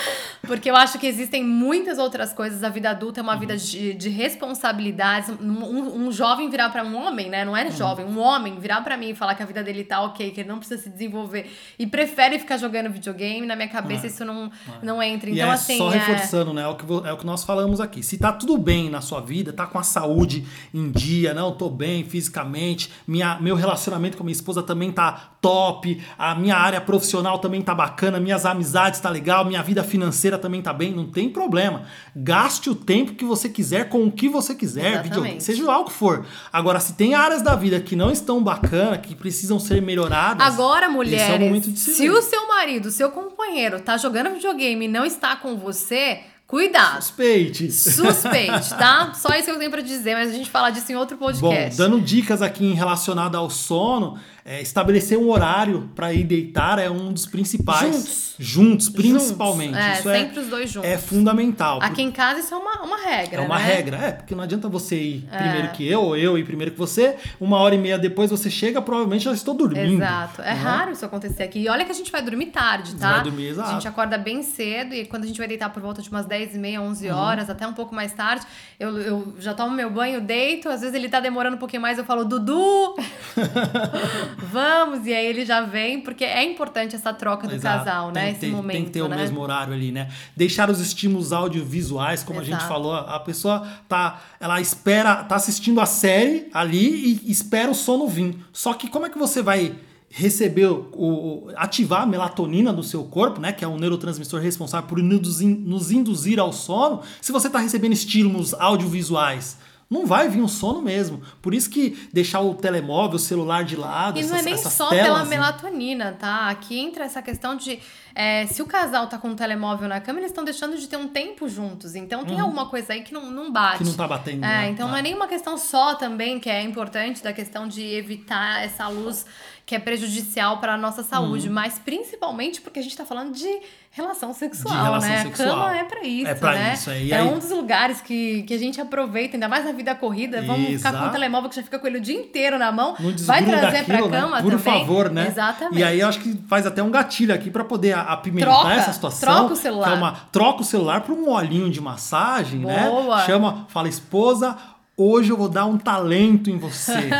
[0.45, 2.63] Porque eu acho que existem muitas outras coisas.
[2.63, 5.29] A vida adulta é uma vida de, de responsabilidades.
[5.39, 7.45] Um, um jovem virar para um homem, né?
[7.45, 10.01] Não é jovem, um homem virar para mim e falar que a vida dele tá
[10.01, 14.07] ok, que ele não precisa se desenvolver e prefere ficar jogando videogame, na minha cabeça
[14.07, 14.09] É.
[14.09, 14.51] isso não,
[14.81, 15.29] não entra.
[15.29, 15.77] E Então, é assim.
[15.77, 16.63] só é- reforçando, né?
[16.63, 18.01] É o, que, é o que nós falamos aqui.
[18.03, 21.69] Se tá tudo bem na sua vida, tá com a saúde em dia, não, tô
[21.69, 26.79] bem fisicamente, minha, meu relacionamento com a minha esposa também tá top, a minha área
[26.79, 31.07] profissional também tá bacana, minhas amizades tá legal, minha vida financeira também tá bem, não
[31.07, 31.83] tem problema.
[32.15, 35.85] Gaste o tempo que você quiser com o que você quiser, videogame, seja lá o
[35.85, 36.25] que for.
[36.51, 40.85] Agora, se tem áreas da vida que não estão bacana, que precisam ser melhoradas, Agora,
[40.85, 44.87] esse mulheres, é o se, se o seu marido, seu companheiro, tá jogando videogame e
[44.87, 47.01] não está com você, cuidado.
[47.01, 47.71] Suspeite.
[47.71, 49.13] Suspeite, tá?
[49.15, 51.27] Só isso que eu tenho pra dizer, mas a gente fala disso em outro Bom,
[51.27, 51.77] podcast.
[51.77, 56.89] dando dicas aqui em relacionado ao sono, é, estabelecer um horário para ir deitar é
[56.89, 57.95] um dos principais.
[57.95, 58.31] Juntos.
[58.39, 59.73] Juntos, principalmente.
[59.73, 59.87] Juntos.
[59.87, 60.89] É, isso sempre os dois juntos.
[60.89, 61.79] É fundamental.
[61.81, 63.41] Aqui em casa isso é uma, uma regra.
[63.41, 63.65] É uma né?
[63.65, 66.77] regra, é, porque não adianta você ir primeiro que eu, ou eu ir primeiro que
[66.77, 70.01] você, uma hora e meia depois você chega, provavelmente já estou dormindo.
[70.01, 70.41] Exato.
[70.41, 70.53] É né?
[70.53, 71.59] raro isso acontecer aqui.
[71.59, 73.13] E olha que a gente vai dormir tarde, tá?
[73.13, 73.69] vai dormir, exato.
[73.69, 76.25] A gente acorda bem cedo e quando a gente vai deitar por volta de umas
[76.25, 77.15] 10 e meia, 11 Uhum.
[77.15, 78.45] horas, até um pouco mais tarde,
[78.79, 80.69] eu, eu já tomo meu banho, deito.
[80.69, 82.95] Às vezes ele tá demorando um pouquinho mais, eu falo, Dudu,
[84.51, 85.05] vamos.
[85.05, 87.85] E aí ele já vem, porque é importante essa troca do Exato.
[87.85, 88.31] casal, Tem né?
[88.31, 89.15] Esse ter- momento, Tem que ter o né?
[89.17, 90.09] mesmo horário ali, né?
[90.35, 92.67] Deixar os estímulos audiovisuais, como a gente Exato.
[92.67, 98.07] falou, a pessoa tá, ela espera, tá assistindo a série ali e espera o sono
[98.07, 98.35] vir.
[98.53, 99.75] Só que como é que você vai
[100.13, 104.85] receber o, o- ativar a melatonina do seu corpo, né, que é um neurotransmissor responsável
[104.89, 109.57] por nos, in- nos induzir ao sono, se você tá recebendo estímulos audiovisuais?
[109.91, 111.21] Não vai vir um sono mesmo.
[111.41, 114.53] Por isso que deixar o telemóvel, o celular de lado, E não é essas, nem
[114.53, 115.29] essas só telas, pela né?
[115.29, 116.47] melatonina, tá?
[116.47, 117.77] Aqui entra essa questão de
[118.15, 120.95] é, se o casal tá com um telemóvel na cama, eles estão deixando de ter
[120.97, 121.93] um tempo juntos.
[121.93, 123.73] Então tem alguma coisa aí que não, não bate.
[123.73, 123.77] Uhum.
[123.79, 124.69] Que não tá batendo, É, né?
[124.69, 128.87] então não é nenhuma questão só também que é importante da questão de evitar essa
[128.87, 129.25] luz
[129.65, 131.53] que é prejudicial para a nossa saúde, Uhum.
[131.53, 133.47] mas principalmente porque a gente tá falando de
[133.93, 135.21] relação sexual, De relação né?
[135.23, 135.49] sexual.
[135.49, 136.73] A cama é pra isso, É pra né?
[136.73, 136.91] isso.
[136.91, 139.93] E é aí- um dos lugares que, que a gente aproveita, ainda mais na vida
[139.93, 140.41] corrida.
[140.41, 141.11] Vamos ficar com o Exato.
[141.11, 142.95] telemóvel que já fica com ele o dia inteiro na mão.
[143.25, 144.41] Vai trazer daquilo, pra cama né?
[144.41, 144.79] Por também.
[144.79, 145.27] favor, né?
[145.27, 145.77] Exatamente.
[145.79, 148.93] E aí eu acho que faz até um gatilho aqui pra poder apimentar Troca, essa
[148.93, 149.29] situação.
[149.35, 149.91] troca o celular.
[149.91, 153.17] é uma- troca o celular por um olhinho de massagem, Boa.
[153.17, 153.25] né?
[153.25, 154.57] Chama, fala, esposa,
[155.01, 156.91] hoje eu vou dar um talento em você.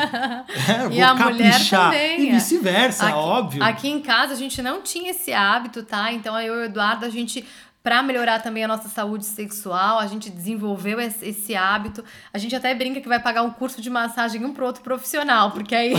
[0.72, 1.92] É, E a mulher caprichar.
[1.92, 2.22] também.
[2.26, 2.32] E é.
[2.34, 3.64] vice-versa, óbvio.
[3.64, 6.12] Aqui em casa a gente não tinha esse hábito, tá?
[6.12, 7.46] Então eu e o Eduardo, a gente.
[7.84, 12.04] Pra melhorar também a nossa saúde sexual, a gente desenvolveu esse, esse hábito.
[12.32, 15.50] A gente até brinca que vai pagar um curso de massagem um pro outro profissional,
[15.50, 15.94] porque aí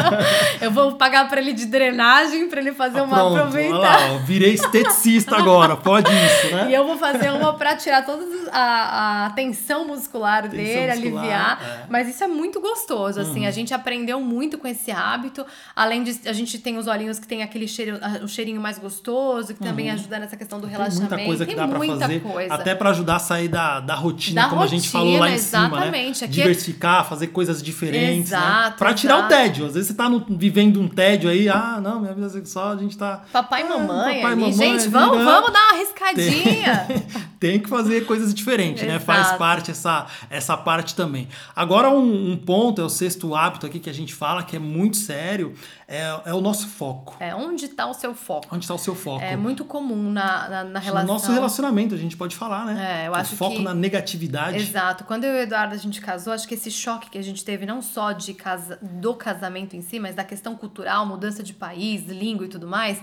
[0.60, 3.78] eu vou pagar pra ele de drenagem, pra ele fazer Ah, uma pronto, aproveitar.
[4.12, 6.70] lá, virei esteticista agora, pode isso, né?
[6.70, 11.24] E eu vou fazer uma pra tirar toda a, a tensão muscular Tensão dele, muscular,
[11.24, 11.62] aliviar.
[11.62, 11.86] é.
[11.90, 13.46] Mas isso é muito gostoso, assim.
[13.46, 15.44] A gente aprendeu muito com esse hábito.
[15.74, 19.54] Além de, a gente tem os olhinhos que tem aquele cheiro, o cheirinho mais gostoso,
[19.54, 21.09] que também ajuda nessa questão do relaxamento.
[21.16, 22.54] Muita coisa que Tem dá pra muita fazer, coisa.
[22.54, 25.32] até pra ajudar a sair da, da rotina, Da como a gente falou lá em
[25.32, 26.08] rotina, cima, né?
[26.08, 28.38] é- Diversificar, fazer coisas diferentes, né?
[28.38, 29.34] Exato, Pra tirar o exato.
[29.34, 29.66] tédio.
[29.66, 32.76] Às vezes você tá no- vivendo um tédio aí, ah, não, minha vida sexual, a
[32.76, 33.22] gente tá...
[33.32, 35.24] Papai e Ah, mamãe papai e mamãe gente, vamos, né?
[35.24, 36.86] vamos dar uma arriscadinha.
[37.40, 38.98] Tem que fazer coisas diferentes, né?
[38.98, 41.26] Faz parte essa, essa parte também.
[41.56, 44.58] Agora, um, um ponto, é o sexto hábito aqui que a gente fala, que é
[44.58, 45.54] muito sério,
[45.88, 47.16] é, é o nosso foco.
[47.18, 48.46] é, onde tá o seu foco?
[48.52, 49.24] Onde está o seu foco?
[49.24, 50.99] É muito comum na, na, na relação.
[51.02, 53.02] No nosso relacionamento, a gente pode falar, né?
[53.04, 54.56] É, eu o acho foco que- na negatividade.
[54.58, 55.04] Exato.
[55.04, 57.44] Quando eu e o Eduardo a gente casou, acho que esse choque que a gente
[57.44, 61.52] teve, não só de casa, do casamento em si, mas da questão cultural, mudança de
[61.52, 63.00] país, língua e tudo mais,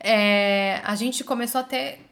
[0.00, 2.07] é, a gente começou a ter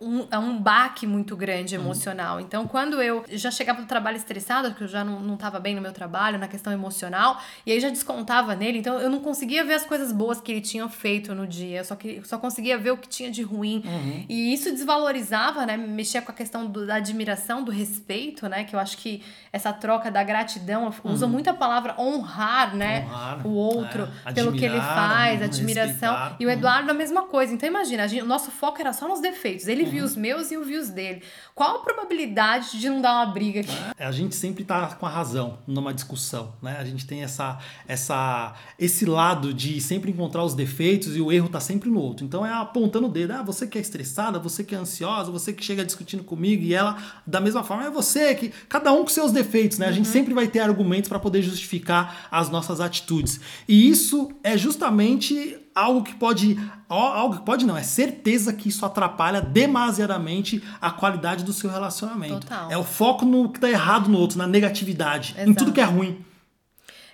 [0.00, 2.40] um, é um baque muito grande emocional.
[2.40, 5.74] Então, quando eu já chegava do trabalho estressada, porque eu já não, não tava bem
[5.74, 9.62] no meu trabalho, na questão emocional, e aí já descontava nele, então eu não conseguia
[9.64, 12.78] ver as coisas boas que ele tinha feito no dia, eu só, que, só conseguia
[12.78, 13.82] ver o que tinha de ruim.
[14.28, 15.76] E isso desvalorizava, né?
[15.76, 18.64] Mexia com a questão do- da admiração, do respeito, né?
[18.64, 19.22] Que eu acho que
[19.52, 23.04] essa troca da gratidão, eu uso muito a palavra honrar, né?
[23.06, 24.32] Honrar, o outro, é.
[24.32, 25.88] pelo que ele faz, uhum, admiração.
[26.14, 26.54] respeitar, E o uhum.
[26.54, 27.52] Eduardo a mesma coisa.
[27.52, 29.66] Então imagina, gente- o nosso foco era só nos defeitos.
[29.68, 31.22] Ele viu os meus e eu vi os dele.
[31.54, 33.76] Qual a probabilidade de não dar uma briga aqui?
[33.98, 36.76] É, A gente sempre tá com a razão numa discussão, né?
[36.78, 41.48] A gente tem essa, essa, esse lado de sempre encontrar os defeitos e o erro
[41.48, 42.24] tá sempre no outro.
[42.24, 45.52] Então é apontando o dedo, ah, você que é estressada, você que é ansiosa, você
[45.52, 49.08] que chega discutindo comigo e ela da mesma forma é você que cada um com
[49.08, 49.86] seus defeitos, né?
[49.86, 53.40] A gente sempre vai ter argumentos para poder justificar as nossas atitudes.
[53.68, 56.58] E isso é justamente algo que pode.
[56.88, 62.40] Algo que pode não, é certeza que isso atrapalha demasiadamente a qualidade do seu relacionamento.
[62.40, 62.70] Total.
[62.70, 65.58] É o foco no que tá errado no outro, na negatividade, em Exato.
[65.58, 66.24] tudo que é ruim.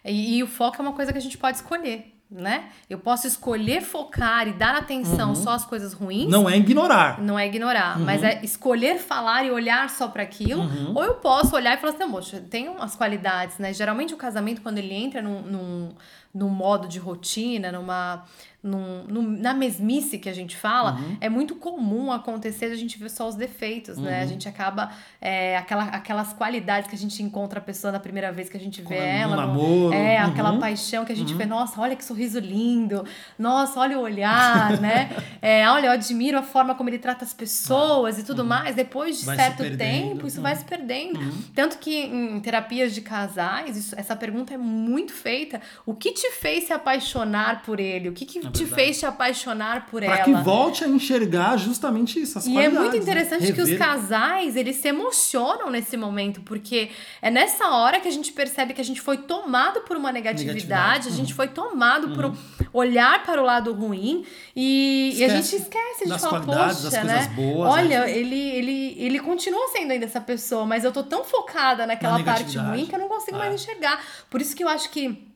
[0.05, 2.67] E, e o foco é uma coisa que a gente pode escolher, né?
[2.89, 6.31] Eu posso escolher focar e dar atenção só às coisas ruins.
[6.31, 7.21] Não é ignorar.
[7.21, 8.29] Não é ignorar, mas Uhum.
[8.29, 10.63] é escolher falar e olhar só para aquilo.
[10.95, 13.73] Ou eu posso olhar e falar assim, "Não, moça, tem umas qualidades, né?
[13.75, 15.89] Geralmente o casamento, quando ele entra num, num,
[16.33, 18.25] num modo de rotina, numa,
[18.67, 21.17] num, num- na mesmice que a gente fala, Uhum.
[21.21, 24.21] é muito comum acontecer de a gente ver só os defeitos, né?
[24.23, 24.91] A gente acaba.
[25.21, 28.61] é, aquela, aquelas qualidades que a gente encontra a pessoa na primeira vez que a
[28.61, 29.37] gente vê Quando- no ela.
[29.37, 30.31] namoro, É, uhum.
[30.31, 33.05] aquela paixão que a gente vê, nossa, olha que sorriso lindo,
[33.39, 35.11] nossa, olha o olhar, né?
[35.43, 38.75] É, olha, eu admiro a forma como ele trata as pessoas e tudo mais.
[38.75, 40.59] Depois de Vai certo tempo, isso vai uhum.
[40.59, 41.21] se perdendo.
[41.55, 45.61] Tanto que em terapias de casais, isso- essa pergunta é muito feita.
[45.85, 48.09] O que te fez se apaixonar por ele?
[48.09, 48.83] O que, que te É verdade.
[48.83, 50.25] fez te apaixonar por Para ela?
[50.25, 52.99] que volte a enxergar justamente isso, as E é muito né?
[52.99, 56.91] interessante que os casais, eles se emocionam nesse momento, porque
[57.21, 60.47] é nessa hora que a gente percebe que a gente foi tomado por uma negatividade,
[60.47, 62.35] Negatividade, a gente foi tomado por um
[62.73, 66.91] olhar para o lado ruim e, e a gente esquece de das falar, qualidades, poxa,
[66.97, 67.15] das né?
[67.15, 68.19] coisas boas, Olha, né?
[68.19, 72.25] ele, ele, ele continua sendo ainda essa pessoa, mas eu tô tão focada naquela Na
[72.25, 73.41] parte ruim que eu não consigo É.
[73.41, 74.01] mais enxergar.
[74.31, 75.27] Por isso que eu acho que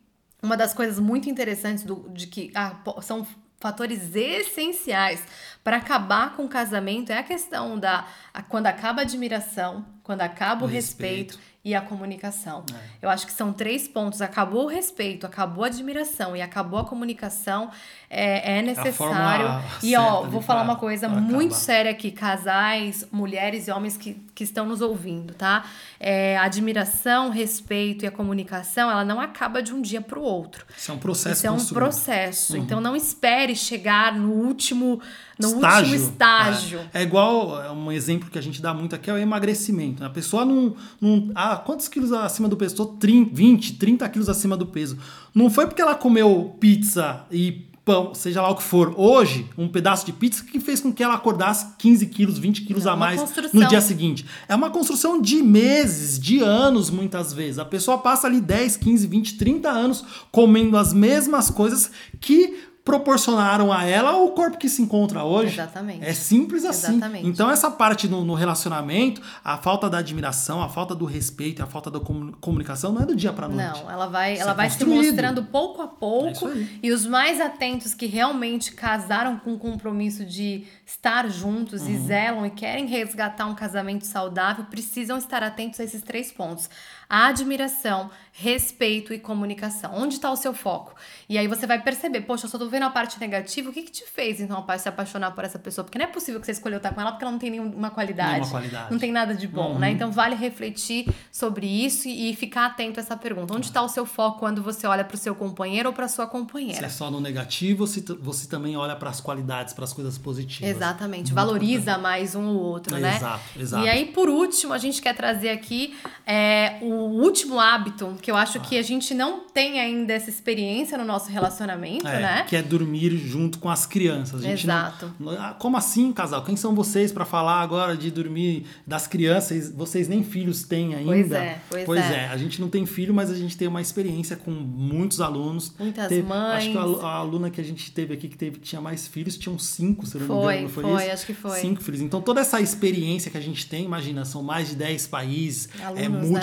[0.42, 3.26] uma das coisas muito interessantes do, de que ah, são
[3.58, 5.22] fatores essenciais
[5.62, 10.22] para acabar com o casamento é a questão da a- quando acaba a admiração, quando
[10.22, 11.32] acaba o, O respeito.
[11.34, 11.50] respeito.
[11.62, 12.64] e a comunicação.
[12.72, 13.04] É.
[13.04, 14.22] Eu acho que são três pontos.
[14.22, 17.70] Acabou o respeito, acabou a admiração e acabou a comunicação.
[18.08, 19.46] É, é necessário.
[19.82, 21.54] E ó, vou falar uma coisa muito acabar.
[21.54, 25.66] séria aqui, casais, mulheres e homens que, que estão nos ouvindo, tá?
[25.98, 30.22] É, a admiração, respeito e a comunicação, ela não acaba de um dia para o
[30.22, 30.64] outro.
[30.74, 32.56] Isso é um processo Isso é um processo.
[32.56, 34.98] Então não espere chegar no último,
[35.38, 35.92] no estágio.
[35.92, 36.80] último estágio.
[36.94, 40.02] É, é igual é um exemplo que a gente dá muito aqui é o emagrecimento.
[40.02, 40.74] A pessoa não.
[40.98, 42.76] não ah, quantos quilos acima do peso?
[42.76, 44.96] Tô 30, 20, 30 quilos acima do peso.
[45.34, 49.66] Não foi porque ela comeu pizza e pão, seja lá o que for, hoje, um
[49.66, 52.96] pedaço de pizza que fez com que ela acordasse 15 quilos, 20 quilos Não, a
[52.96, 53.60] mais construção.
[53.60, 54.24] no dia seguinte.
[54.48, 57.58] É uma construção de meses, de anos, muitas vezes.
[57.58, 63.72] A pessoa passa ali 10, 15, 20, 30 anos comendo as mesmas coisas que proporcionaram
[63.72, 65.54] a ela o corpo que se encontra hoje.
[65.54, 66.04] Exatamente.
[66.04, 66.96] É simples assim.
[66.96, 67.26] Exatamente.
[67.28, 71.66] Então, essa parte no, no relacionamento, a falta da admiração, a falta do respeito, a
[71.66, 73.82] falta da comu- comunicação não é do dia pra noite.
[73.82, 76.48] Não, ela vai, Isso ela é vai se mostrando pouco a É pouco.
[76.48, 76.78] aí.
[76.82, 81.90] e os mais atentos que realmente casaram com o compromisso de estar juntos Uhum.
[81.90, 86.68] e zelam e querem resgatar um casamento saudável, precisam estar atentos a esses três pontos:
[87.10, 89.90] admiração, respeito e comunicação.
[89.94, 90.94] Onde está o seu foco?
[91.28, 93.82] E aí você vai perceber, poxa, eu só tô vendo a parte negativa, o que
[93.82, 95.84] que te fez então se apaixonar por essa pessoa?
[95.84, 97.90] Porque não é possível que você escolheu estar com ela porque ela não tem nenhuma
[97.90, 98.32] qualidade.
[98.32, 98.92] Nenhuma qualidade.
[98.92, 99.78] Não tem nada de bom, Uhum.
[99.80, 99.90] né?
[99.90, 103.52] Então vale refletir sobre isso e ficar atento a essa pergunta.
[103.54, 106.26] Onde está o seu foco quando você olha para o seu companheiro ou para sua
[106.26, 106.86] Se companheira?
[106.86, 110.16] é só no negativo, você, t- você também olha para as qualidades, para as coisas
[110.16, 110.70] positivas.
[110.76, 113.16] Exatamente, valoriza mais um ou outro, né?
[113.16, 113.84] Exato, exato.
[113.84, 115.96] E aí, por último, a gente quer trazer aqui
[116.26, 120.96] é, o último hábito, que eu acho que a gente não tem ainda essa experiência
[120.98, 122.44] no nosso relacionamento, É, né?
[122.48, 124.44] Que é dormir junto com as crianças.
[124.44, 125.12] Exato.
[125.18, 126.42] não- ah, como assim, casal?
[126.44, 129.70] Quem são vocês para falar agora de dormir das crianças?
[129.70, 131.06] Vocês nem filhos têm ainda.
[131.10, 132.14] Pois é, pois é.
[132.24, 132.28] é.
[132.28, 135.74] A gente não tem filho, mas a gente tem uma experiência com muitos alunos.
[135.78, 136.58] Muitas Teve- mães.
[136.58, 139.36] Acho que a, a aluna que a gente teve aqui que teve, tinha mais filhos,
[139.36, 140.62] tinham cinco, se eu não me Foi, engano.
[140.68, 141.12] Não foi, foi, isso?
[141.12, 141.60] acho que foi.
[141.60, 142.00] Cinco filhos.
[142.00, 145.84] Então toda essa experiência que a gente tem, imagina, são mais de 10 países, é
[145.84, 146.40] Alunos, né?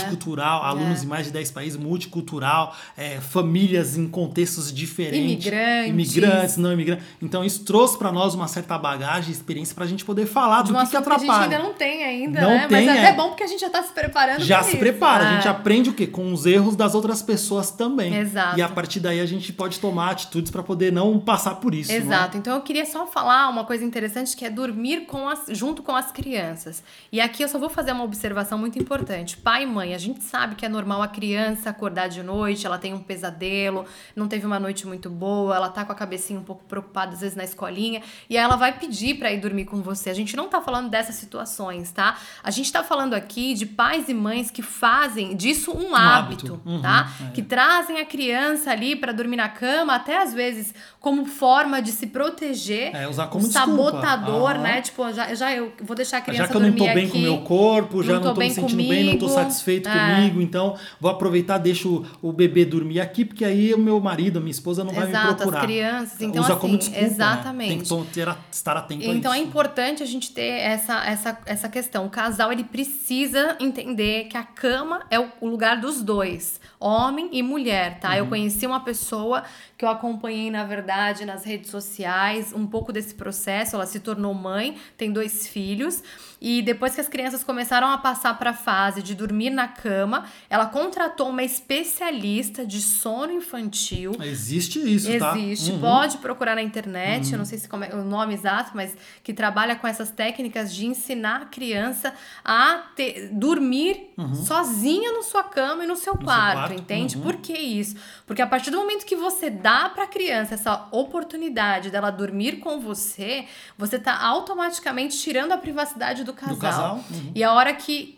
[0.47, 1.03] Multicultural, alunos É.
[1.03, 5.45] em mais de 10 países, multicultural, é, famílias em contextos diferentes.
[5.45, 5.89] Imigrantes.
[5.89, 7.05] Imigrantes, não imigrantes.
[7.21, 10.77] Então isso trouxe para nós uma certa bagagem, experiência pra gente poder falar De do
[10.77, 11.57] um que, que assunto que a gente atrapalha.
[11.57, 12.67] ainda não tem ainda, Não né?
[12.67, 13.07] tem, Mas é.
[13.07, 14.77] até bom porque a gente já tá se preparando Já se isso.
[14.79, 15.35] prepara, a É.
[15.35, 16.07] gente aprende o quê?
[16.07, 18.15] Com os erros das outras pessoas também.
[18.15, 18.57] Exato.
[18.57, 21.89] E a partir daí a gente pode tomar atitudes para poder não passar por isso.
[21.91, 21.99] não é?
[22.01, 22.37] Exato.
[22.37, 25.95] Então eu queria só falar uma coisa interessante que é dormir com as, junto com
[25.95, 26.83] as crianças.
[27.11, 29.37] E aqui eu só vou fazer uma observação muito importante.
[29.37, 32.77] Pai e mãe, a gente sabe que é normal a criança acordar de noite, ela
[32.77, 33.85] tem um pesadelo,
[34.15, 37.21] não teve uma noite muito boa, ela tá com a cabecinha um pouco preocupada às
[37.21, 40.11] vezes na escolinha, e aí ela vai pedir pra ir dormir com você.
[40.11, 42.17] A gente não tá falando dessas situações, tá?
[42.43, 46.61] A gente tá falando aqui de pais e mães que fazem disso um, hábito, hábito.
[46.63, 47.11] Uhum, tá?
[47.29, 47.31] é.
[47.31, 51.91] Que trazem a criança ali pra dormir na cama, até às vezes como forma de
[51.91, 52.95] se proteger.
[52.95, 54.59] É, usar como um sabotador, Aham.
[54.61, 54.81] né?
[54.81, 57.03] Tipo, já, já eu vou deixar a criança Já que eu não tô dormir bem
[57.05, 57.11] aqui.
[57.13, 59.25] com o meu corpo, já não não tô tô, bem me sentindo bem, não tô
[59.25, 59.91] comigo, satisfeito É.
[59.91, 64.39] comigo, então vou aproveitar, deixo o bebê dormir aqui, porque aí o meu marido, a
[64.39, 65.59] minha esposa não vai me Exato, procurar.
[65.59, 66.21] as crianças.
[66.21, 67.07] Então, Usa assim, como desculpa, né?
[67.07, 67.69] exatamente.
[67.69, 72.05] Tem que ter estar atento Então é importante a gente ter essa, essa, essa questão.
[72.05, 77.29] O casal ele precisa entender que a cama é o, o lugar dos dois, homem
[77.31, 78.09] e mulher, tá?
[78.09, 78.15] Uhum.
[78.15, 79.43] Eu conheci uma pessoa
[79.77, 83.75] que eu acompanhei, na verdade, nas redes sociais, um pouco desse processo.
[83.75, 86.01] Ela se tornou mãe, tem dois filhos.
[86.39, 90.25] E depois que as crianças começaram a passar para a fase de dormir na cama,
[90.49, 95.37] ela contratou uma especialista de sono infantil Existe isso, tá?
[95.37, 95.79] Existe, Uhum.
[95.79, 99.75] pode procurar na internet, eu não sei se é o nome exato, mas que trabalha
[99.75, 102.13] com essas técnicas de ensinar a criança
[102.43, 104.09] a ter- dormir
[104.45, 107.15] sozinha na sua cama e no seu quarto, quarto, entende?
[107.17, 107.23] uhum.
[107.23, 107.95] Por que isso?
[108.25, 112.57] Porque a partir do momento que você dá para a criança essa oportunidade dela dormir
[112.59, 113.45] com você,
[113.77, 116.59] você tá automaticamente tirando a privacidade do casal.
[116.59, 117.31] casal, uhum.
[117.33, 118.17] E a hora que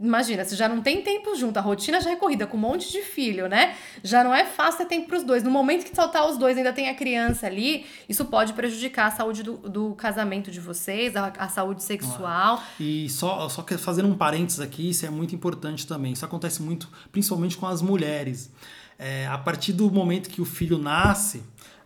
[0.00, 2.92] Imagina, você já não tem tempo junto, a rotina já é corrida com um monte
[2.92, 3.74] de filho, né?
[4.04, 5.42] Já não é fácil ter tempo pros dois.
[5.42, 9.10] No momento que soltar os dois, ainda tem a criança ali, isso pode prejudicar a
[9.10, 12.62] saúde do, do casamento de vocês, a, a saúde sexual.
[12.78, 16.12] E só, só que fazendo um parênteses aqui, isso é muito importante também.
[16.12, 18.52] Isso acontece muito, principalmente com as mulheres.
[18.96, 21.42] É, a partir do momento que o filho nasce,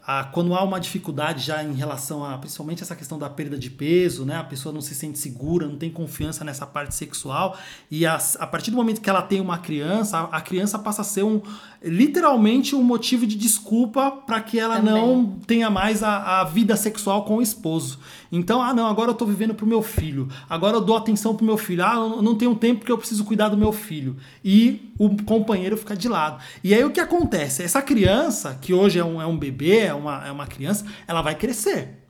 [0.07, 3.70] a- quando há uma dificuldade já em relação a, principalmente essa questão da perda de
[3.70, 4.36] peso, né?
[4.36, 7.57] A pessoa não se sente segura, não tem confiança nessa parte sexual.
[7.90, 11.03] E a, a partir do momento que ela tem uma criança, a, a criança passa
[11.03, 11.40] a ser um
[11.82, 14.92] literalmente um motivo de desculpa para que ela Também.
[14.94, 17.98] não tenha mais a, a vida sexual com o esposo.
[18.33, 20.26] Então, ah, não, agora eu tô vivendo pro meu filho.
[20.49, 21.85] Agora eu dou atenção pro meu filho.
[21.85, 24.16] Ah, eu não tenho tempo porque eu preciso cuidar do meu filho.
[24.43, 26.43] E o companheiro fica de lado.
[26.64, 27.62] E aí o que acontece?
[27.62, 31.20] Essa criança, que hoje é um, é um bebê, é uma, é uma criança, ela
[31.20, 32.01] vai crescer.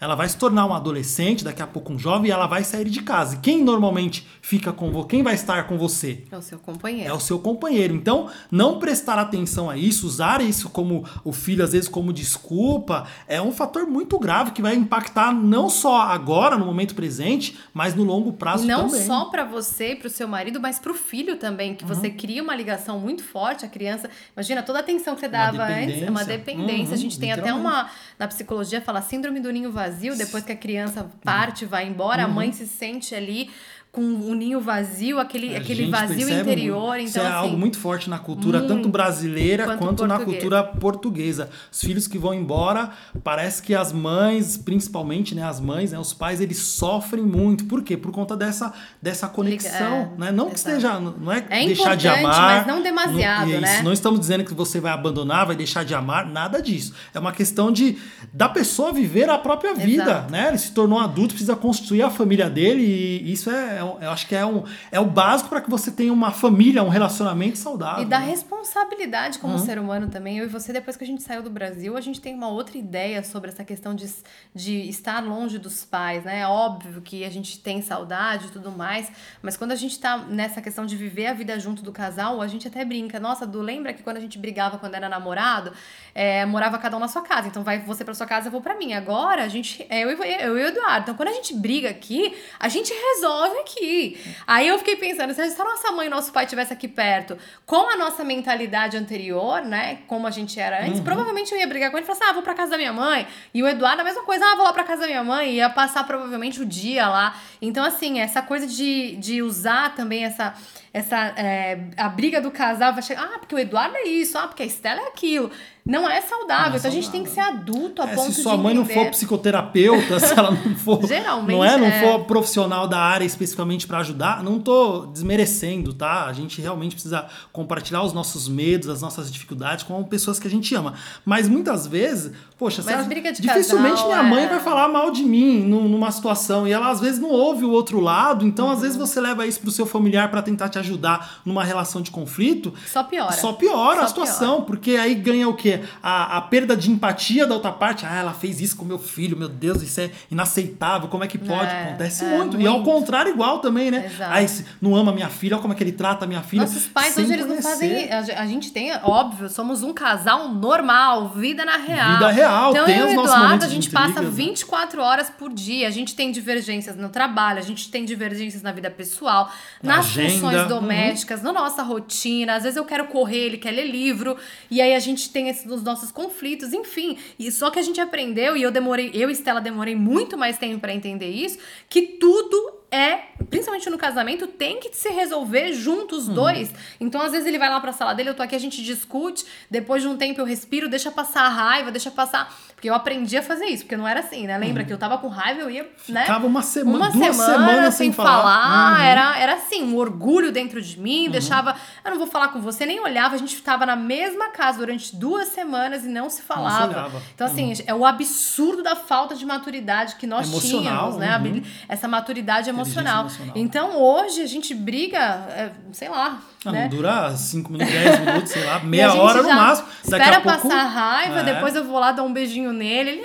[0.00, 2.88] Ela vai se tornar um adolescente, daqui a pouco um jovem, e ela vai sair
[2.88, 3.34] de casa.
[3.34, 5.08] E quem normalmente fica com você?
[5.08, 6.22] Quem vai estar com você?
[6.30, 7.10] É o seu companheiro.
[7.10, 7.94] É o seu companheiro.
[7.94, 13.06] Então, não prestar atenção a isso, usar isso como o filho, às vezes, como desculpa,
[13.26, 17.94] é um fator muito grave que vai impactar não só agora, no momento presente, mas
[17.94, 19.04] no longo prazo não também.
[19.04, 21.88] só pra você e pro seu marido, mas pro filho também, que Uhum.
[21.88, 25.64] você cria uma ligação muito forte, a criança, imagina toda a atenção que você dava
[25.64, 26.26] antes, é uma dependência.
[26.26, 26.86] dependência.
[26.86, 30.52] a Uhum, gente tem até uma na psicologia fala síndrome do ninho vazio, depois que
[30.52, 32.30] a criança parte, vai embora, Uhum.
[32.30, 33.50] a mãe se sente ali
[33.90, 37.00] com o ninho vazio, aquele, A aquele vazio interior, muito.
[37.00, 38.74] então Isso é assim, algo muito forte na cultura, muito.
[38.74, 41.48] tanto brasileira Quanto quanto, na cultura portuguesa.
[41.72, 42.90] Os filhos que vão embora,
[43.24, 47.64] parece que as mães, principalmente, né, as mães, né, os pais, eles sofrem muito.
[47.64, 47.96] Por quê?
[47.96, 50.32] Por conta dessa, dessa conexão, é, né?
[50.32, 53.74] Não que esteja, não é, É deixar de amar, mas não demasiado, não, né?
[53.74, 56.94] Isso, não estamos dizendo que você vai abandonar, vai deixar de amar, nada disso.
[57.14, 57.96] É uma questão de
[58.32, 60.30] da pessoa viver a própria vida, Exato.
[60.30, 60.48] né?
[60.48, 64.10] Ele se tornou adulto, precisa construir a família dele e isso é, é um- eu
[64.10, 67.56] acho que é um é o básico para que você tenha uma família, um relacionamento
[67.58, 68.02] saudável.
[68.02, 68.26] E da né?
[68.26, 69.42] responsabilidade Uhum.
[69.42, 70.38] como ser humano também.
[70.38, 72.76] Eu e você, depois que a gente saiu do Brasil, a gente tem uma outra
[72.76, 74.06] ideia sobre essa questão de,
[74.54, 76.40] de estar longe dos pais, né?
[76.40, 79.10] É óbvio que a gente tem saudade e tudo mais,
[79.42, 82.46] mas quando a gente tá nessa questão de viver a vida junto do casal, a
[82.46, 83.18] gente até brinca.
[83.20, 85.72] Nossa, Du, lembra que quando a gente brigava quando era namorado,
[86.14, 87.48] é, morava cada um na sua casa.
[87.48, 88.92] Então vai você pra sua casa, eu vou pra mim.
[88.92, 91.02] Agora a gente, é eu, e- eu e o Eduardo.
[91.02, 94.18] Então quando a gente briga aqui, a gente resolve aqui.
[94.46, 97.88] Aí eu fiquei pensando, se a nossa mãe e nosso pai estivessem aqui perto, com
[97.90, 99.98] a nossa mentalidade anterior, né?
[100.06, 102.32] Como a gente era antes, provavelmente eu ia brigar com ele e falar assim: ah,
[102.32, 103.26] vou pra casa da minha mãe.
[103.52, 105.54] E o Eduardo, a mesma coisa, ah, vou lá pra casa da minha mãe.
[105.54, 107.36] Ia passar provavelmente o dia lá.
[107.60, 110.54] Então, assim, essa coisa de, de usar também essa.
[110.90, 114.48] Essa, é, a briga do casal vai chegar, ah, porque o Eduardo é isso, ah,
[114.48, 115.50] porque a Estela é aquilo.
[115.88, 116.68] Não é saudável.
[116.68, 118.62] Não é então a gente tem que ser adulto a É, ponto se sua de
[118.62, 119.04] mãe não entender.
[119.04, 122.00] for psicoterapeuta, se ela não for, Geralmente não é, não é.
[122.02, 126.26] for profissional da área especificamente para ajudar, não tô desmerecendo, tá?
[126.26, 130.50] A gente realmente precisa compartilhar os nossos medos, as nossas dificuldades com pessoas que a
[130.50, 130.94] gente ama.
[131.24, 134.48] Mas muitas vezes, poxa, Mas você briga de dificilmente casal, minha mãe é.
[134.48, 137.70] vai falar mal de mim num- numa situação e ela às vezes não ouve o
[137.70, 139.06] outro lado, então às vezes Uhum.
[139.06, 143.02] você leva isso pro seu familiar para tentar te ajudar numa relação de conflito, Só
[143.02, 143.32] piora.
[143.32, 145.77] só piora Só a situação, porque aí ganha o quê?
[146.02, 148.04] A, a perda de empatia da outra parte.
[148.06, 151.38] Ah, ela fez isso com meu filho, meu Deus, isso é inaceitável, como é que
[151.38, 151.70] pode?
[151.70, 152.60] É, Acontece é, muito.
[152.60, 152.90] E ao muito.
[152.90, 154.06] contrário, igual também, né?
[154.06, 154.64] Exato.
[154.80, 156.62] Não ama minha filha, olha como é que ele trata a minha filha.
[156.62, 157.68] Nossos pais hoje eles não conhecer.
[157.70, 158.12] fazem.
[158.12, 162.12] A, ge- a gente tem, óbvio, somos um casal normal, vida na real.
[162.14, 164.28] Vida real, Então tem eu e Eduardo, a gente passa né?
[164.30, 165.88] 24 horas por dia.
[165.88, 169.50] A gente tem divergências no trabalho, a gente tem divergências na vida pessoal,
[169.82, 170.68] Na nas agenda, funções uhum.
[170.68, 172.54] domésticas, na nossa rotina.
[172.54, 174.36] Às vezes eu quero correr, ele quer ler livro.
[174.70, 177.18] E aí a gente tem esses os nossos conflitos, enfim.
[177.38, 180.58] E só que a gente aprendeu, e eu demorei, eu e Estela demorei muito mais
[180.58, 181.58] tempo para entender isso,
[181.88, 183.16] que tudo é,
[183.50, 186.34] principalmente no casamento, tem que se resolver juntos os Uhum.
[186.34, 186.70] dois.
[186.98, 189.44] Então, às vezes, ele vai lá pra sala dele, eu tô aqui, a gente discute,
[189.70, 192.50] depois de um tempo eu respiro, deixa passar a raiva, deixa passar.
[192.78, 194.56] Porque eu aprendi a fazer isso, porque não era assim, né?
[194.56, 196.20] Lembra que eu tava com raiva, eu ia, né?
[196.20, 196.26] Uhum.
[196.26, 198.96] Ficava uma semana, uma duas semana semanas sem sem falar.
[198.96, 199.04] Uhum.
[199.04, 201.76] Era, era assim, um orgulho dentro de mim, deixava.
[202.04, 203.34] Eu não vou falar com você, nem olhava.
[203.34, 206.88] A gente ficava na mesma casa durante duas semanas e não se falava.
[206.88, 207.22] olhava.
[207.34, 211.36] Então, assim, é o absurdo da falta de maturidade que nós Emocional, tínhamos, né?
[211.38, 211.62] uhum.
[211.88, 213.22] Essa maturidade emocional.
[213.22, 213.54] emocional.
[213.56, 216.40] Então, hoje, a gente briga, é, sei lá.
[216.64, 216.82] Ah, né?
[216.82, 219.88] Não dura 5 minutos, 10 minutos, sei lá, meia hora no máximo.
[220.08, 220.62] Daqui Espera a pouco.
[220.68, 221.42] passar a raiva, É.
[221.54, 223.10] depois eu vou lá dar um beijinho nele.
[223.10, 223.22] Ele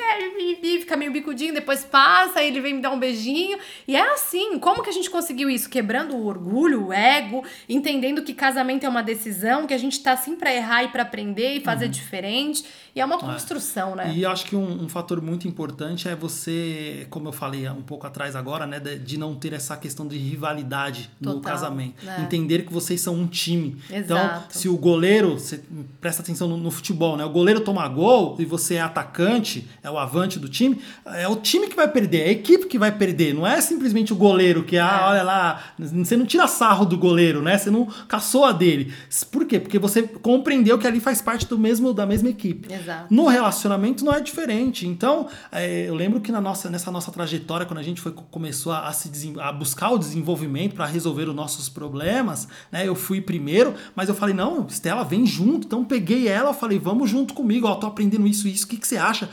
[0.75, 3.57] é, fica meio bicudinho, depois passa, ele vem me dar um beijinho.
[3.87, 4.59] E é assim.
[4.59, 5.67] Como que a gente conseguiu isso?
[5.69, 10.11] Quebrando o orgulho, o ego, entendendo que casamento é uma decisão, que a gente tá
[10.13, 12.63] assim pra errar e pra aprender e fazer diferente.
[12.95, 14.05] E é uma construção, né?
[14.05, 14.13] Uhum.
[14.13, 18.05] E acho que um, um fator muito importante é você, como eu falei um pouco
[18.05, 22.07] atrás agora, né, de, de não ter essa questão de rivalidade no Total, casamento.
[22.07, 22.21] é.
[22.21, 23.77] Entender que vocês são um time.
[23.89, 24.57] Então, Exato.
[24.57, 25.61] se o goleiro, você
[25.99, 27.25] presta atenção no, no futebol, né?
[27.25, 31.35] O goleiro toma gol e você é atacante, é o avante do time, é o
[31.35, 33.33] time que vai perder, é a equipe que vai perder.
[33.33, 35.09] Não é simplesmente o goleiro que, ah, É.
[35.09, 37.57] olha lá, você não tira sarro do goleiro, né?
[37.57, 38.93] Você não caçou a dele.
[39.31, 39.59] Por quê?
[39.59, 42.73] Porque você compreendeu que ali faz parte do mesmo da mesma equipe.
[42.73, 43.13] Exato.
[43.13, 44.87] No relacionamento não é diferente.
[44.87, 48.71] Então, é, eu lembro que na nossa, nessa nossa trajetória, quando a gente foi, começou
[48.71, 49.09] a, a se
[49.39, 52.87] a buscar o desenvolvimento para resolver os nossos problemas, né?
[52.87, 55.67] Eu fui primeiro, mas eu falei, não, Estela, vem junto.
[55.67, 58.87] Então peguei ela, falei, vamos junto comigo, ó, tô aprendendo isso, isso, o que, que
[58.87, 59.29] você acha?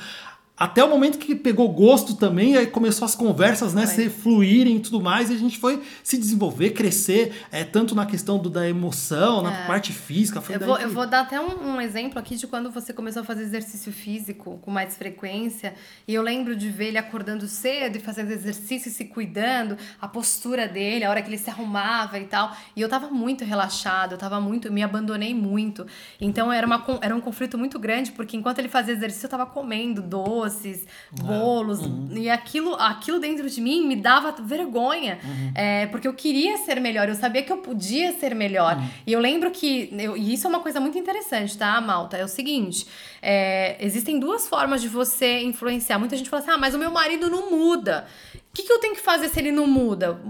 [0.61, 4.81] Até o momento que pegou gosto também, aí começou as conversas, né, se fluírem e
[4.81, 8.69] tudo mais, e a gente foi se desenvolver, crescer, é, tanto na questão do, da
[8.69, 9.67] emoção, na É.
[9.67, 10.39] parte física.
[10.43, 12.93] Foi Eu vou, que- eu vou dar até um, um exemplo aqui de quando você
[12.93, 15.73] começou a fazer exercício físico com mais frequência.
[16.07, 20.07] E eu lembro de ver ele acordando cedo e fazendo exercício e se cuidando, a
[20.07, 22.55] postura dele, a hora que ele se arrumava e tal.
[22.77, 25.87] E eu tava muito relaxado, eu tava muito, me abandonei muito.
[26.21, 29.47] Então era, uma, era um conflito muito grande, porque enquanto ele fazia exercício, eu tava
[29.47, 30.03] comendo
[30.55, 31.81] doces, bolos.
[32.13, 35.19] E aquilo, aquilo dentro de mim me dava vergonha.
[35.55, 38.77] É, porque eu queria ser melhor, eu sabia que eu podia ser melhor.
[39.07, 39.91] E eu lembro que.
[39.99, 42.17] eu- e isso é uma coisa muito interessante, tá, Malta?
[42.17, 42.87] É o seguinte:
[43.23, 45.99] é, existem duas formas de você influenciar.
[45.99, 48.07] Muita gente fala assim: ah, mas o meu marido não muda.
[48.35, 50.21] O que, que eu tenho que fazer se ele não muda?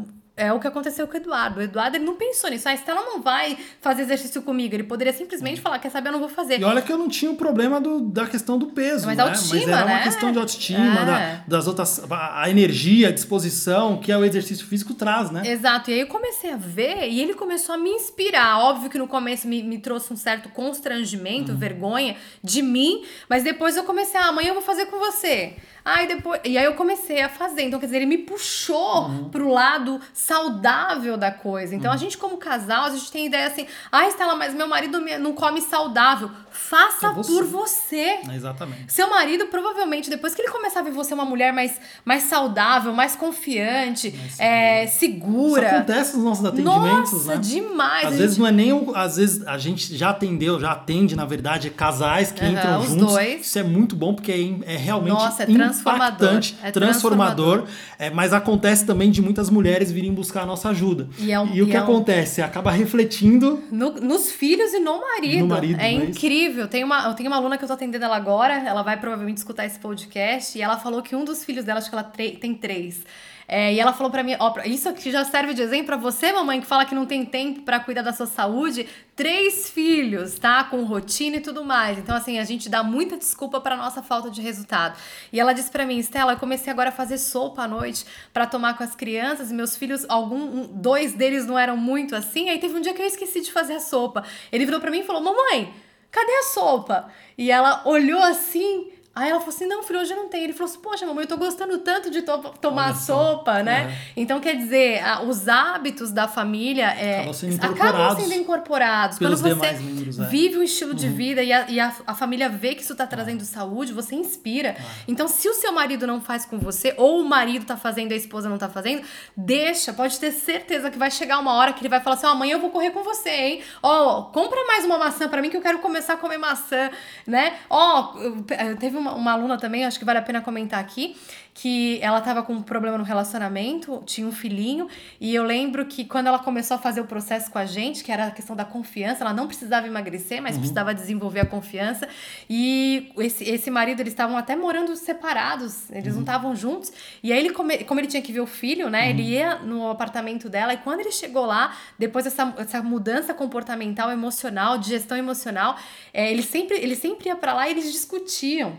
[0.40, 1.60] É o que aconteceu com o Eduardo.
[1.60, 2.68] O Eduardo ele não pensou nisso.
[2.68, 4.74] A Estela não vai fazer exercício comigo.
[4.74, 6.58] Ele poderia simplesmente falar: quer saber, eu não vou fazer.
[6.60, 9.22] E olha que eu não tinha o problema do, da questão do peso, Mas né?
[9.24, 10.02] autoestima, Mas era uma né?
[10.02, 11.04] questão de autoestima, É.
[11.04, 15.42] da- das outras, a, a energia, a disposição que é o exercício físico traz, né?
[15.46, 18.58] Exato, e aí eu comecei a ver e ele começou a me inspirar.
[18.60, 23.76] Óbvio que no começo me, me trouxe um certo constrangimento, vergonha de mim, mas depois
[23.76, 25.54] eu comecei, ah, amanhã eu vou fazer com você.
[25.84, 27.62] Aí depois, e aí eu comecei a fazer.
[27.62, 31.74] Então, quer dizer, ele me puxou pro lado saudável da coisa.
[31.74, 35.00] Então, a gente, como casal, a gente tem ideia assim: ah, Estela, mas meu marido
[35.18, 36.30] não come saudável.
[36.68, 37.32] Faça É você.
[37.32, 37.96] por você.
[37.96, 38.92] É, Exatamente.
[38.92, 42.92] Seu marido, provavelmente, depois que ele começar a ver você uma mulher mais, mais saudável,
[42.92, 45.68] mais confiante, é, Isso segura.
[45.76, 47.38] acontece nos nossos atendimentos, Nossa, né?
[47.38, 48.06] demais.
[48.06, 48.94] Às A vezes gente- não é nem o.
[48.94, 52.88] Às vezes a gente já atendeu, já atende, na verdade, casais que Aham, entram os
[52.88, 53.06] juntos.
[53.14, 53.40] dois.
[53.46, 56.28] Isso é muito bom, porque é, é realmente Nossa, é transformador.
[56.28, 57.64] impactante, É transformador.
[57.98, 61.08] É, mas acontece também de muitas mulheres virem buscar a nossa ajuda.
[61.18, 62.42] E é um- o e que é um- acontece?
[62.42, 65.40] Acaba refletindo No- nos filhos e no marido.
[65.40, 66.20] No marido, é é isso?
[66.50, 66.68] Incrível.
[66.68, 69.38] Tem uma, eu tenho uma aluna que eu tô atendendo ela agora, ela vai provavelmente
[69.38, 72.54] escutar esse podcast, e ela falou que um dos filhos dela, acho que ela tem
[72.54, 73.04] três.
[73.52, 76.32] É, e ela falou pra mim, ó, isso aqui já serve de exemplo pra você,
[76.32, 78.86] mamãe, que fala que não tem tempo pra cuidar da sua saúde.
[79.16, 80.62] Três filhos, tá?
[80.62, 81.98] Com rotina e tudo mais.
[81.98, 84.96] Então, assim, a gente dá muita desculpa pra nossa falta de resultado.
[85.32, 88.46] E ela disse pra mim, Stella, eu comecei agora a fazer sopa à noite pra
[88.46, 92.50] tomar com as crianças, e meus filhos, algum, um- dois deles não eram muito assim.
[92.50, 94.22] Aí teve um dia que eu esqueci de fazer a sopa.
[94.52, 95.74] Ele virou pra mim e falou, mamãe,
[96.10, 97.10] cadê a sopa?
[97.36, 98.92] E ela olhou assim.
[99.20, 100.44] Aí ela falou assim: não, filho, hoje não tem.
[100.44, 103.94] Ele falou assim: poxa, mamãe, eu tô gostando tanto de to- tomar sopa, né?
[104.16, 109.18] Então, quer dizer, a- os hábitos da família é, Acabam sendo acabam incorporados sendo incorporados.
[109.18, 110.24] Quando você membros, é.
[110.24, 113.06] vive um estilo de vida e, a, e a, a família vê que isso tá
[113.06, 114.74] trazendo saúde, você inspira.
[115.06, 118.14] Então, se o seu marido não faz com você, ou o marido tá fazendo e
[118.14, 119.02] a esposa não tá fazendo,
[119.36, 122.30] deixa, pode ter certeza que vai chegar uma hora que ele vai falar assim: ó,
[122.30, 123.62] amanhã eu vou correr com você, hein?
[123.82, 126.90] Ó, compra mais uma maçã pra mim que eu quero começar a comer maçã,
[127.26, 127.54] né?
[127.68, 131.16] Ó, eu- teve uma, uma aluna também, acho que vale a pena comentar aqui,
[131.52, 134.88] que ela tava com um problema no relacionamento, tinha um filhinho,
[135.20, 138.12] e eu lembro que quando ela começou a fazer o processo com a gente, que
[138.12, 142.08] era a questão da confiança, ela não precisava emagrecer, mas precisava desenvolver a confiança.
[142.48, 146.92] E esse, esse marido, eles estavam até morando separados, eles não estavam juntos.
[147.22, 149.10] E aí ele, come, como ele tinha que ver o filho, né?
[149.10, 154.10] Ele ia no apartamento dela, e quando ele chegou lá, depois dessa essa mudança comportamental,
[154.10, 155.76] emocional, de gestão emocional,
[156.12, 158.76] é, ele sempre ele sempre ia pra lá e eles discutiam.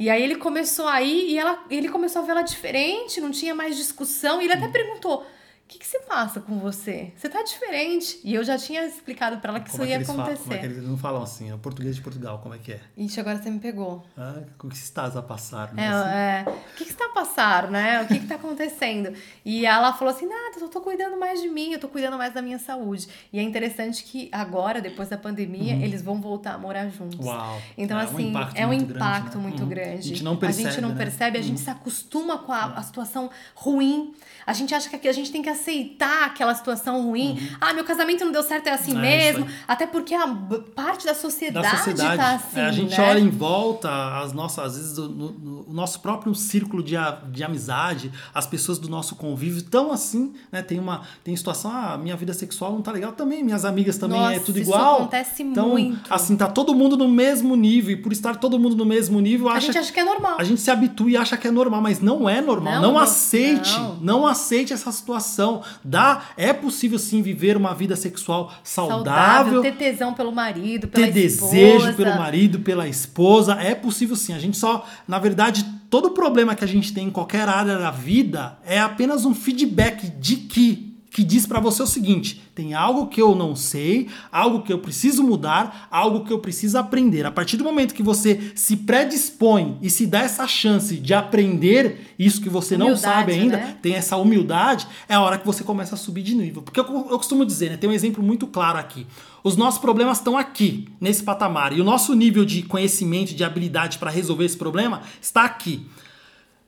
[0.00, 3.30] E aí ele começou a ir e ela, ele começou a ver ela diferente, não
[3.30, 4.40] tinha mais discussão.
[4.40, 5.26] E ele até perguntou: o
[5.72, 7.12] que, que se passa com você?
[7.16, 8.18] Você tá diferente.
[8.24, 10.22] E eu já tinha explicado pra ela que Como é isso que ia eles falam?
[10.24, 10.42] acontecer.
[10.42, 11.50] Como é que eles não falam assim?
[11.50, 12.80] É o português de Portugal, como é que é?
[12.96, 14.04] Ixi, agora você me pegou.
[14.18, 15.70] Ah, o que estás a passar?
[15.70, 15.88] É, Né?
[15.88, 16.10] Assim?
[16.10, 18.02] é, o que, que está a passar, né?
[18.02, 19.14] O que, que tá acontecendo?
[19.44, 22.34] E ela falou assim: nada, eu tô cuidando mais de mim, eu tô cuidando mais
[22.34, 23.06] da minha saúde.
[23.32, 27.18] E é interessante que agora, depois da pandemia, eles vão voltar a morar juntos.
[27.20, 27.26] Uhum.
[27.26, 27.62] Uau.
[27.78, 29.42] Então, É assim, é um muito grande, impacto né?
[29.42, 29.68] muito Uhum.
[29.68, 29.98] grande.
[29.98, 30.96] A gente não percebe, A gente não né?
[30.96, 34.12] percebe, a gente se acostuma com a, a situação ruim.
[34.46, 37.38] A gente acha que aqui a gente tem que aceitar aquela situação ruim.
[37.60, 39.00] Ah, meu casamento não deu certo, é assim Uhum.
[39.04, 39.46] É, mesmo.
[39.46, 40.26] isso Até porque a
[40.74, 42.16] parte da da sociedade, sociedade.
[42.16, 43.08] tá assim, É, a gente né?
[43.10, 46.94] olha em volta, as nossas, às vezes, o, no- no- o nosso próprio círculo de,
[47.30, 50.62] de amizade, as pessoas do nosso convívio estão assim, né?
[50.62, 54.18] Tem uma tem situação, ah, minha vida sexual não tá legal também, minhas amigas também
[54.20, 54.96] é Nossa, tudo isso igual.
[54.96, 56.12] acontece então, muito.
[56.12, 59.48] assim, tá todo mundo no mesmo nível, e por estar todo mundo no mesmo nível,
[59.48, 60.36] A gente acha que é normal.
[60.38, 62.74] a gente se habitua e acha que é normal, mas não é normal.
[62.74, 63.96] Não, Não, não, aceite, não.
[64.00, 64.26] não.
[64.26, 64.39] aceite
[64.72, 65.62] essa situação.
[65.84, 71.06] Dá, é possível sim viver uma vida sexual saudável, saudável, ter tesão pelo marido, pela
[71.06, 71.52] ter esposa.
[71.52, 74.32] desejo pelo marido, pela esposa, é possível sim.
[74.32, 77.90] A gente só, na verdade, todo problema que a gente tem em qualquer área da
[77.90, 83.08] vida é apenas um feedback de que que diz pra você o seguinte: tem algo
[83.08, 87.26] que eu não sei, algo que eu preciso mudar, algo que eu preciso aprender.
[87.26, 92.14] A partir do momento que você se predispõe e se dá essa chance de aprender
[92.18, 93.76] isso que você não Humildade, sabe ainda, né?
[93.82, 96.62] tem essa humildade, é a hora que você começa a subir de nível.
[96.62, 97.76] Porque eu, eu costumo dizer, né?
[97.76, 99.06] Tem um exemplo muito claro aqui.
[99.42, 101.72] Os nossos problemas estão aqui, nesse patamar.
[101.72, 105.86] E o nosso nível de conhecimento, de habilidade para resolver esse problema está aqui.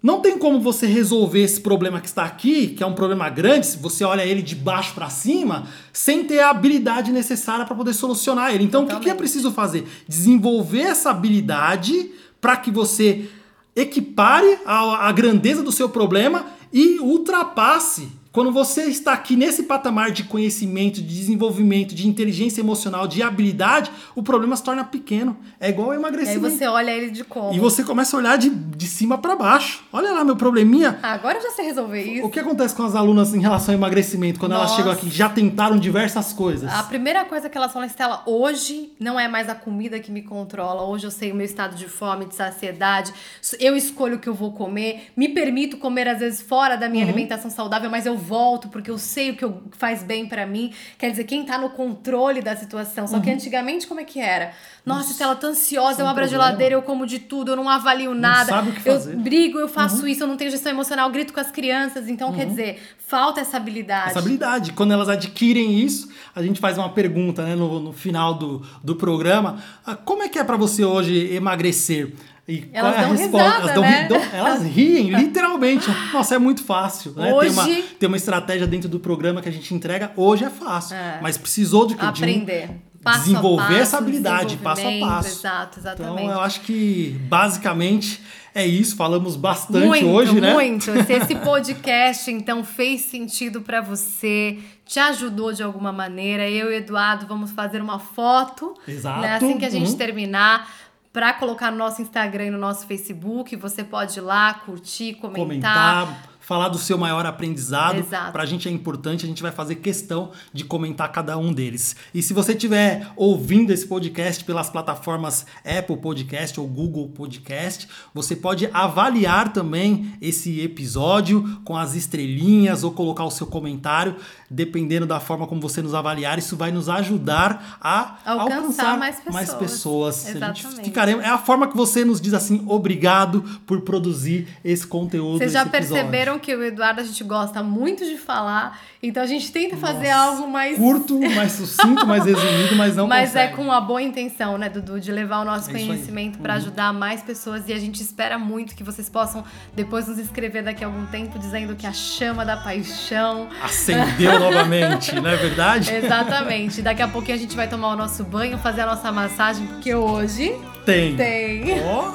[0.02, 3.66] Não tem como você resolver esse problema que está aqui, que é um problema grande,
[3.66, 7.94] se você olha ele de baixo para cima, sem ter a habilidade necessária para poder
[7.94, 8.64] solucionar ele.
[8.64, 9.86] Então, o que, que é preciso fazer?
[10.08, 13.28] Desenvolver essa habilidade para que você
[13.76, 18.08] equipare a, a grandeza do seu problema e ultrapasse.
[18.32, 23.90] Quando você está aqui nesse patamar de conhecimento, de desenvolvimento, de inteligência emocional, de habilidade,
[24.14, 25.36] o problema se torna pequeno.
[25.60, 26.48] É igual ao E aí emagrecimento.
[26.56, 27.52] você olha ele de como.
[27.52, 29.84] E você começa a olhar de, de cima para baixo.
[29.92, 30.98] Olha lá meu probleminha.
[31.02, 32.26] Ah, agora eu já sei resolver isso.
[32.26, 34.76] O que acontece com as alunas em relação ao emagrecimento quando elas Nossa.
[34.76, 36.72] chegam aqui já tentaram diversas coisas?
[36.72, 40.22] A primeira coisa que elas falam, Estela, hoje não é mais a comida que me
[40.22, 40.82] controla.
[40.84, 43.12] Hoje eu sei o meu estado de fome, de saciedade.
[43.60, 45.08] Eu escolho o que eu vou comer.
[45.14, 46.92] Me permito comer, às vezes, fora da Uhum.
[46.92, 50.46] minha alimentação saudável, mas eu volto porque eu sei o que eu- faz bem pra
[50.46, 50.72] mim.
[50.96, 53.06] Quer dizer, quem tá no controle da situação.
[53.06, 53.34] Só que Uhum.
[53.34, 54.52] antigamente, como é que era?
[54.86, 57.56] Nossa, Estela, tô ansiosa, eu é um abro a geladeira, eu como de tudo, eu
[57.56, 58.46] não avalio nada.
[58.46, 58.94] sabe o que eu.
[58.94, 59.22] Uhum.
[59.22, 62.08] brigo, eu faço isso, eu não tenho gestão emocional, eu grito com as crianças.
[62.08, 64.10] Então, quer dizer, falta essa habilidade.
[64.10, 64.72] Essa habilidade.
[64.72, 68.96] Quando elas adquirem isso, a gente faz uma pergunta né, no, no final do, do
[68.96, 69.62] programa.
[69.86, 72.12] Ah, Como é que é para você hoje emagrecer?
[72.52, 73.46] E Elas é dão resposta?
[73.46, 74.06] risada, elas, dão, né?
[74.08, 75.86] dão- elas riem, literalmente.
[76.12, 77.12] Nossa, é muito fácil.
[77.12, 77.24] Né?
[77.40, 80.12] Tem, uma, Hoje- tem uma estratégia dentro do programa que a gente entrega.
[80.16, 80.96] Hoje é fácil.
[80.96, 81.18] É.
[81.22, 82.70] Mas precisou de, um- Aprender.
[83.02, 85.28] Passo desenvolver passo, essa habilidade, passo a passo.
[85.28, 86.22] Exato, exatamente.
[86.22, 88.22] Então eu acho que basicamente
[88.54, 88.94] é isso.
[88.94, 90.52] Falamos bastante muito, hoje, né?
[90.52, 90.84] muito.
[91.04, 96.74] Se esse podcast, então, fez sentido pra você, te ajudou de alguma maneira, eu e
[96.74, 98.72] o Eduardo vamos fazer uma foto.
[98.86, 99.20] Exato.
[99.20, 99.96] Né, assim que a gente Uhum.
[99.96, 100.68] terminar.
[101.12, 106.06] Pra colocar no nosso Instagram e no nosso Facebook, você pode ir lá, curtir, comentar.
[106.06, 107.98] comentar, falar do seu maior aprendizado.
[107.98, 108.32] Exato.
[108.32, 111.96] Pra gente é importante, a gente vai fazer questão de comentar cada um deles.
[112.12, 118.34] E se você estiver ouvindo esse podcast pelas plataformas Apple Podcast ou Google Podcast, você
[118.36, 124.16] pode avaliar também esse episódio com as estrelinhas ou colocar o seu comentário,
[124.50, 129.16] dependendo da forma como você nos avaliar, isso vai nos ajudar a Alcançar alcançar mais
[129.16, 129.34] pessoas.
[129.34, 130.26] mais pessoas.
[130.26, 130.84] A Exatamente.
[130.84, 135.38] ficaremos- é a forma que você nos diz assim, obrigado por produzir esse conteúdo.
[135.38, 135.94] Vocês já episódio.
[136.32, 140.10] Perceberam que o Eduardo a gente gosta muito de falar, então a gente tenta fazer
[140.10, 143.56] Nossa, algo mais curto, mais sucinto, mais resumido, mas não Mas é consegue.
[143.56, 145.00] com uma boa intenção, né, Dudu?
[145.00, 147.68] De levar o nosso É conhecimento para ajudar mais pessoas.
[147.68, 151.38] E a gente espera muito que vocês possam depois nos escrever daqui a algum tempo
[151.38, 153.48] dizendo que a chama da paixão.
[153.62, 155.90] Acendeu novamente, não é verdade?
[155.94, 156.82] Exatamente.
[156.82, 159.94] Daqui a pouquinho a gente vai tomar o nosso banho, fazer a nossa massagem, porque
[159.94, 160.54] hoje
[160.84, 161.14] Tem.
[161.16, 161.80] Tem.
[161.84, 162.12] Ó,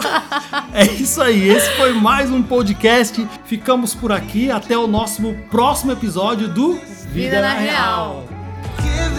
[0.74, 1.47] é isso aí.
[1.47, 3.26] Esse foi mais um podcast.
[3.45, 4.51] Ficamos por aqui.
[4.51, 6.80] Até o nosso próximo episódio do
[7.13, 8.26] Vida na Real.
[8.82, 9.18] Give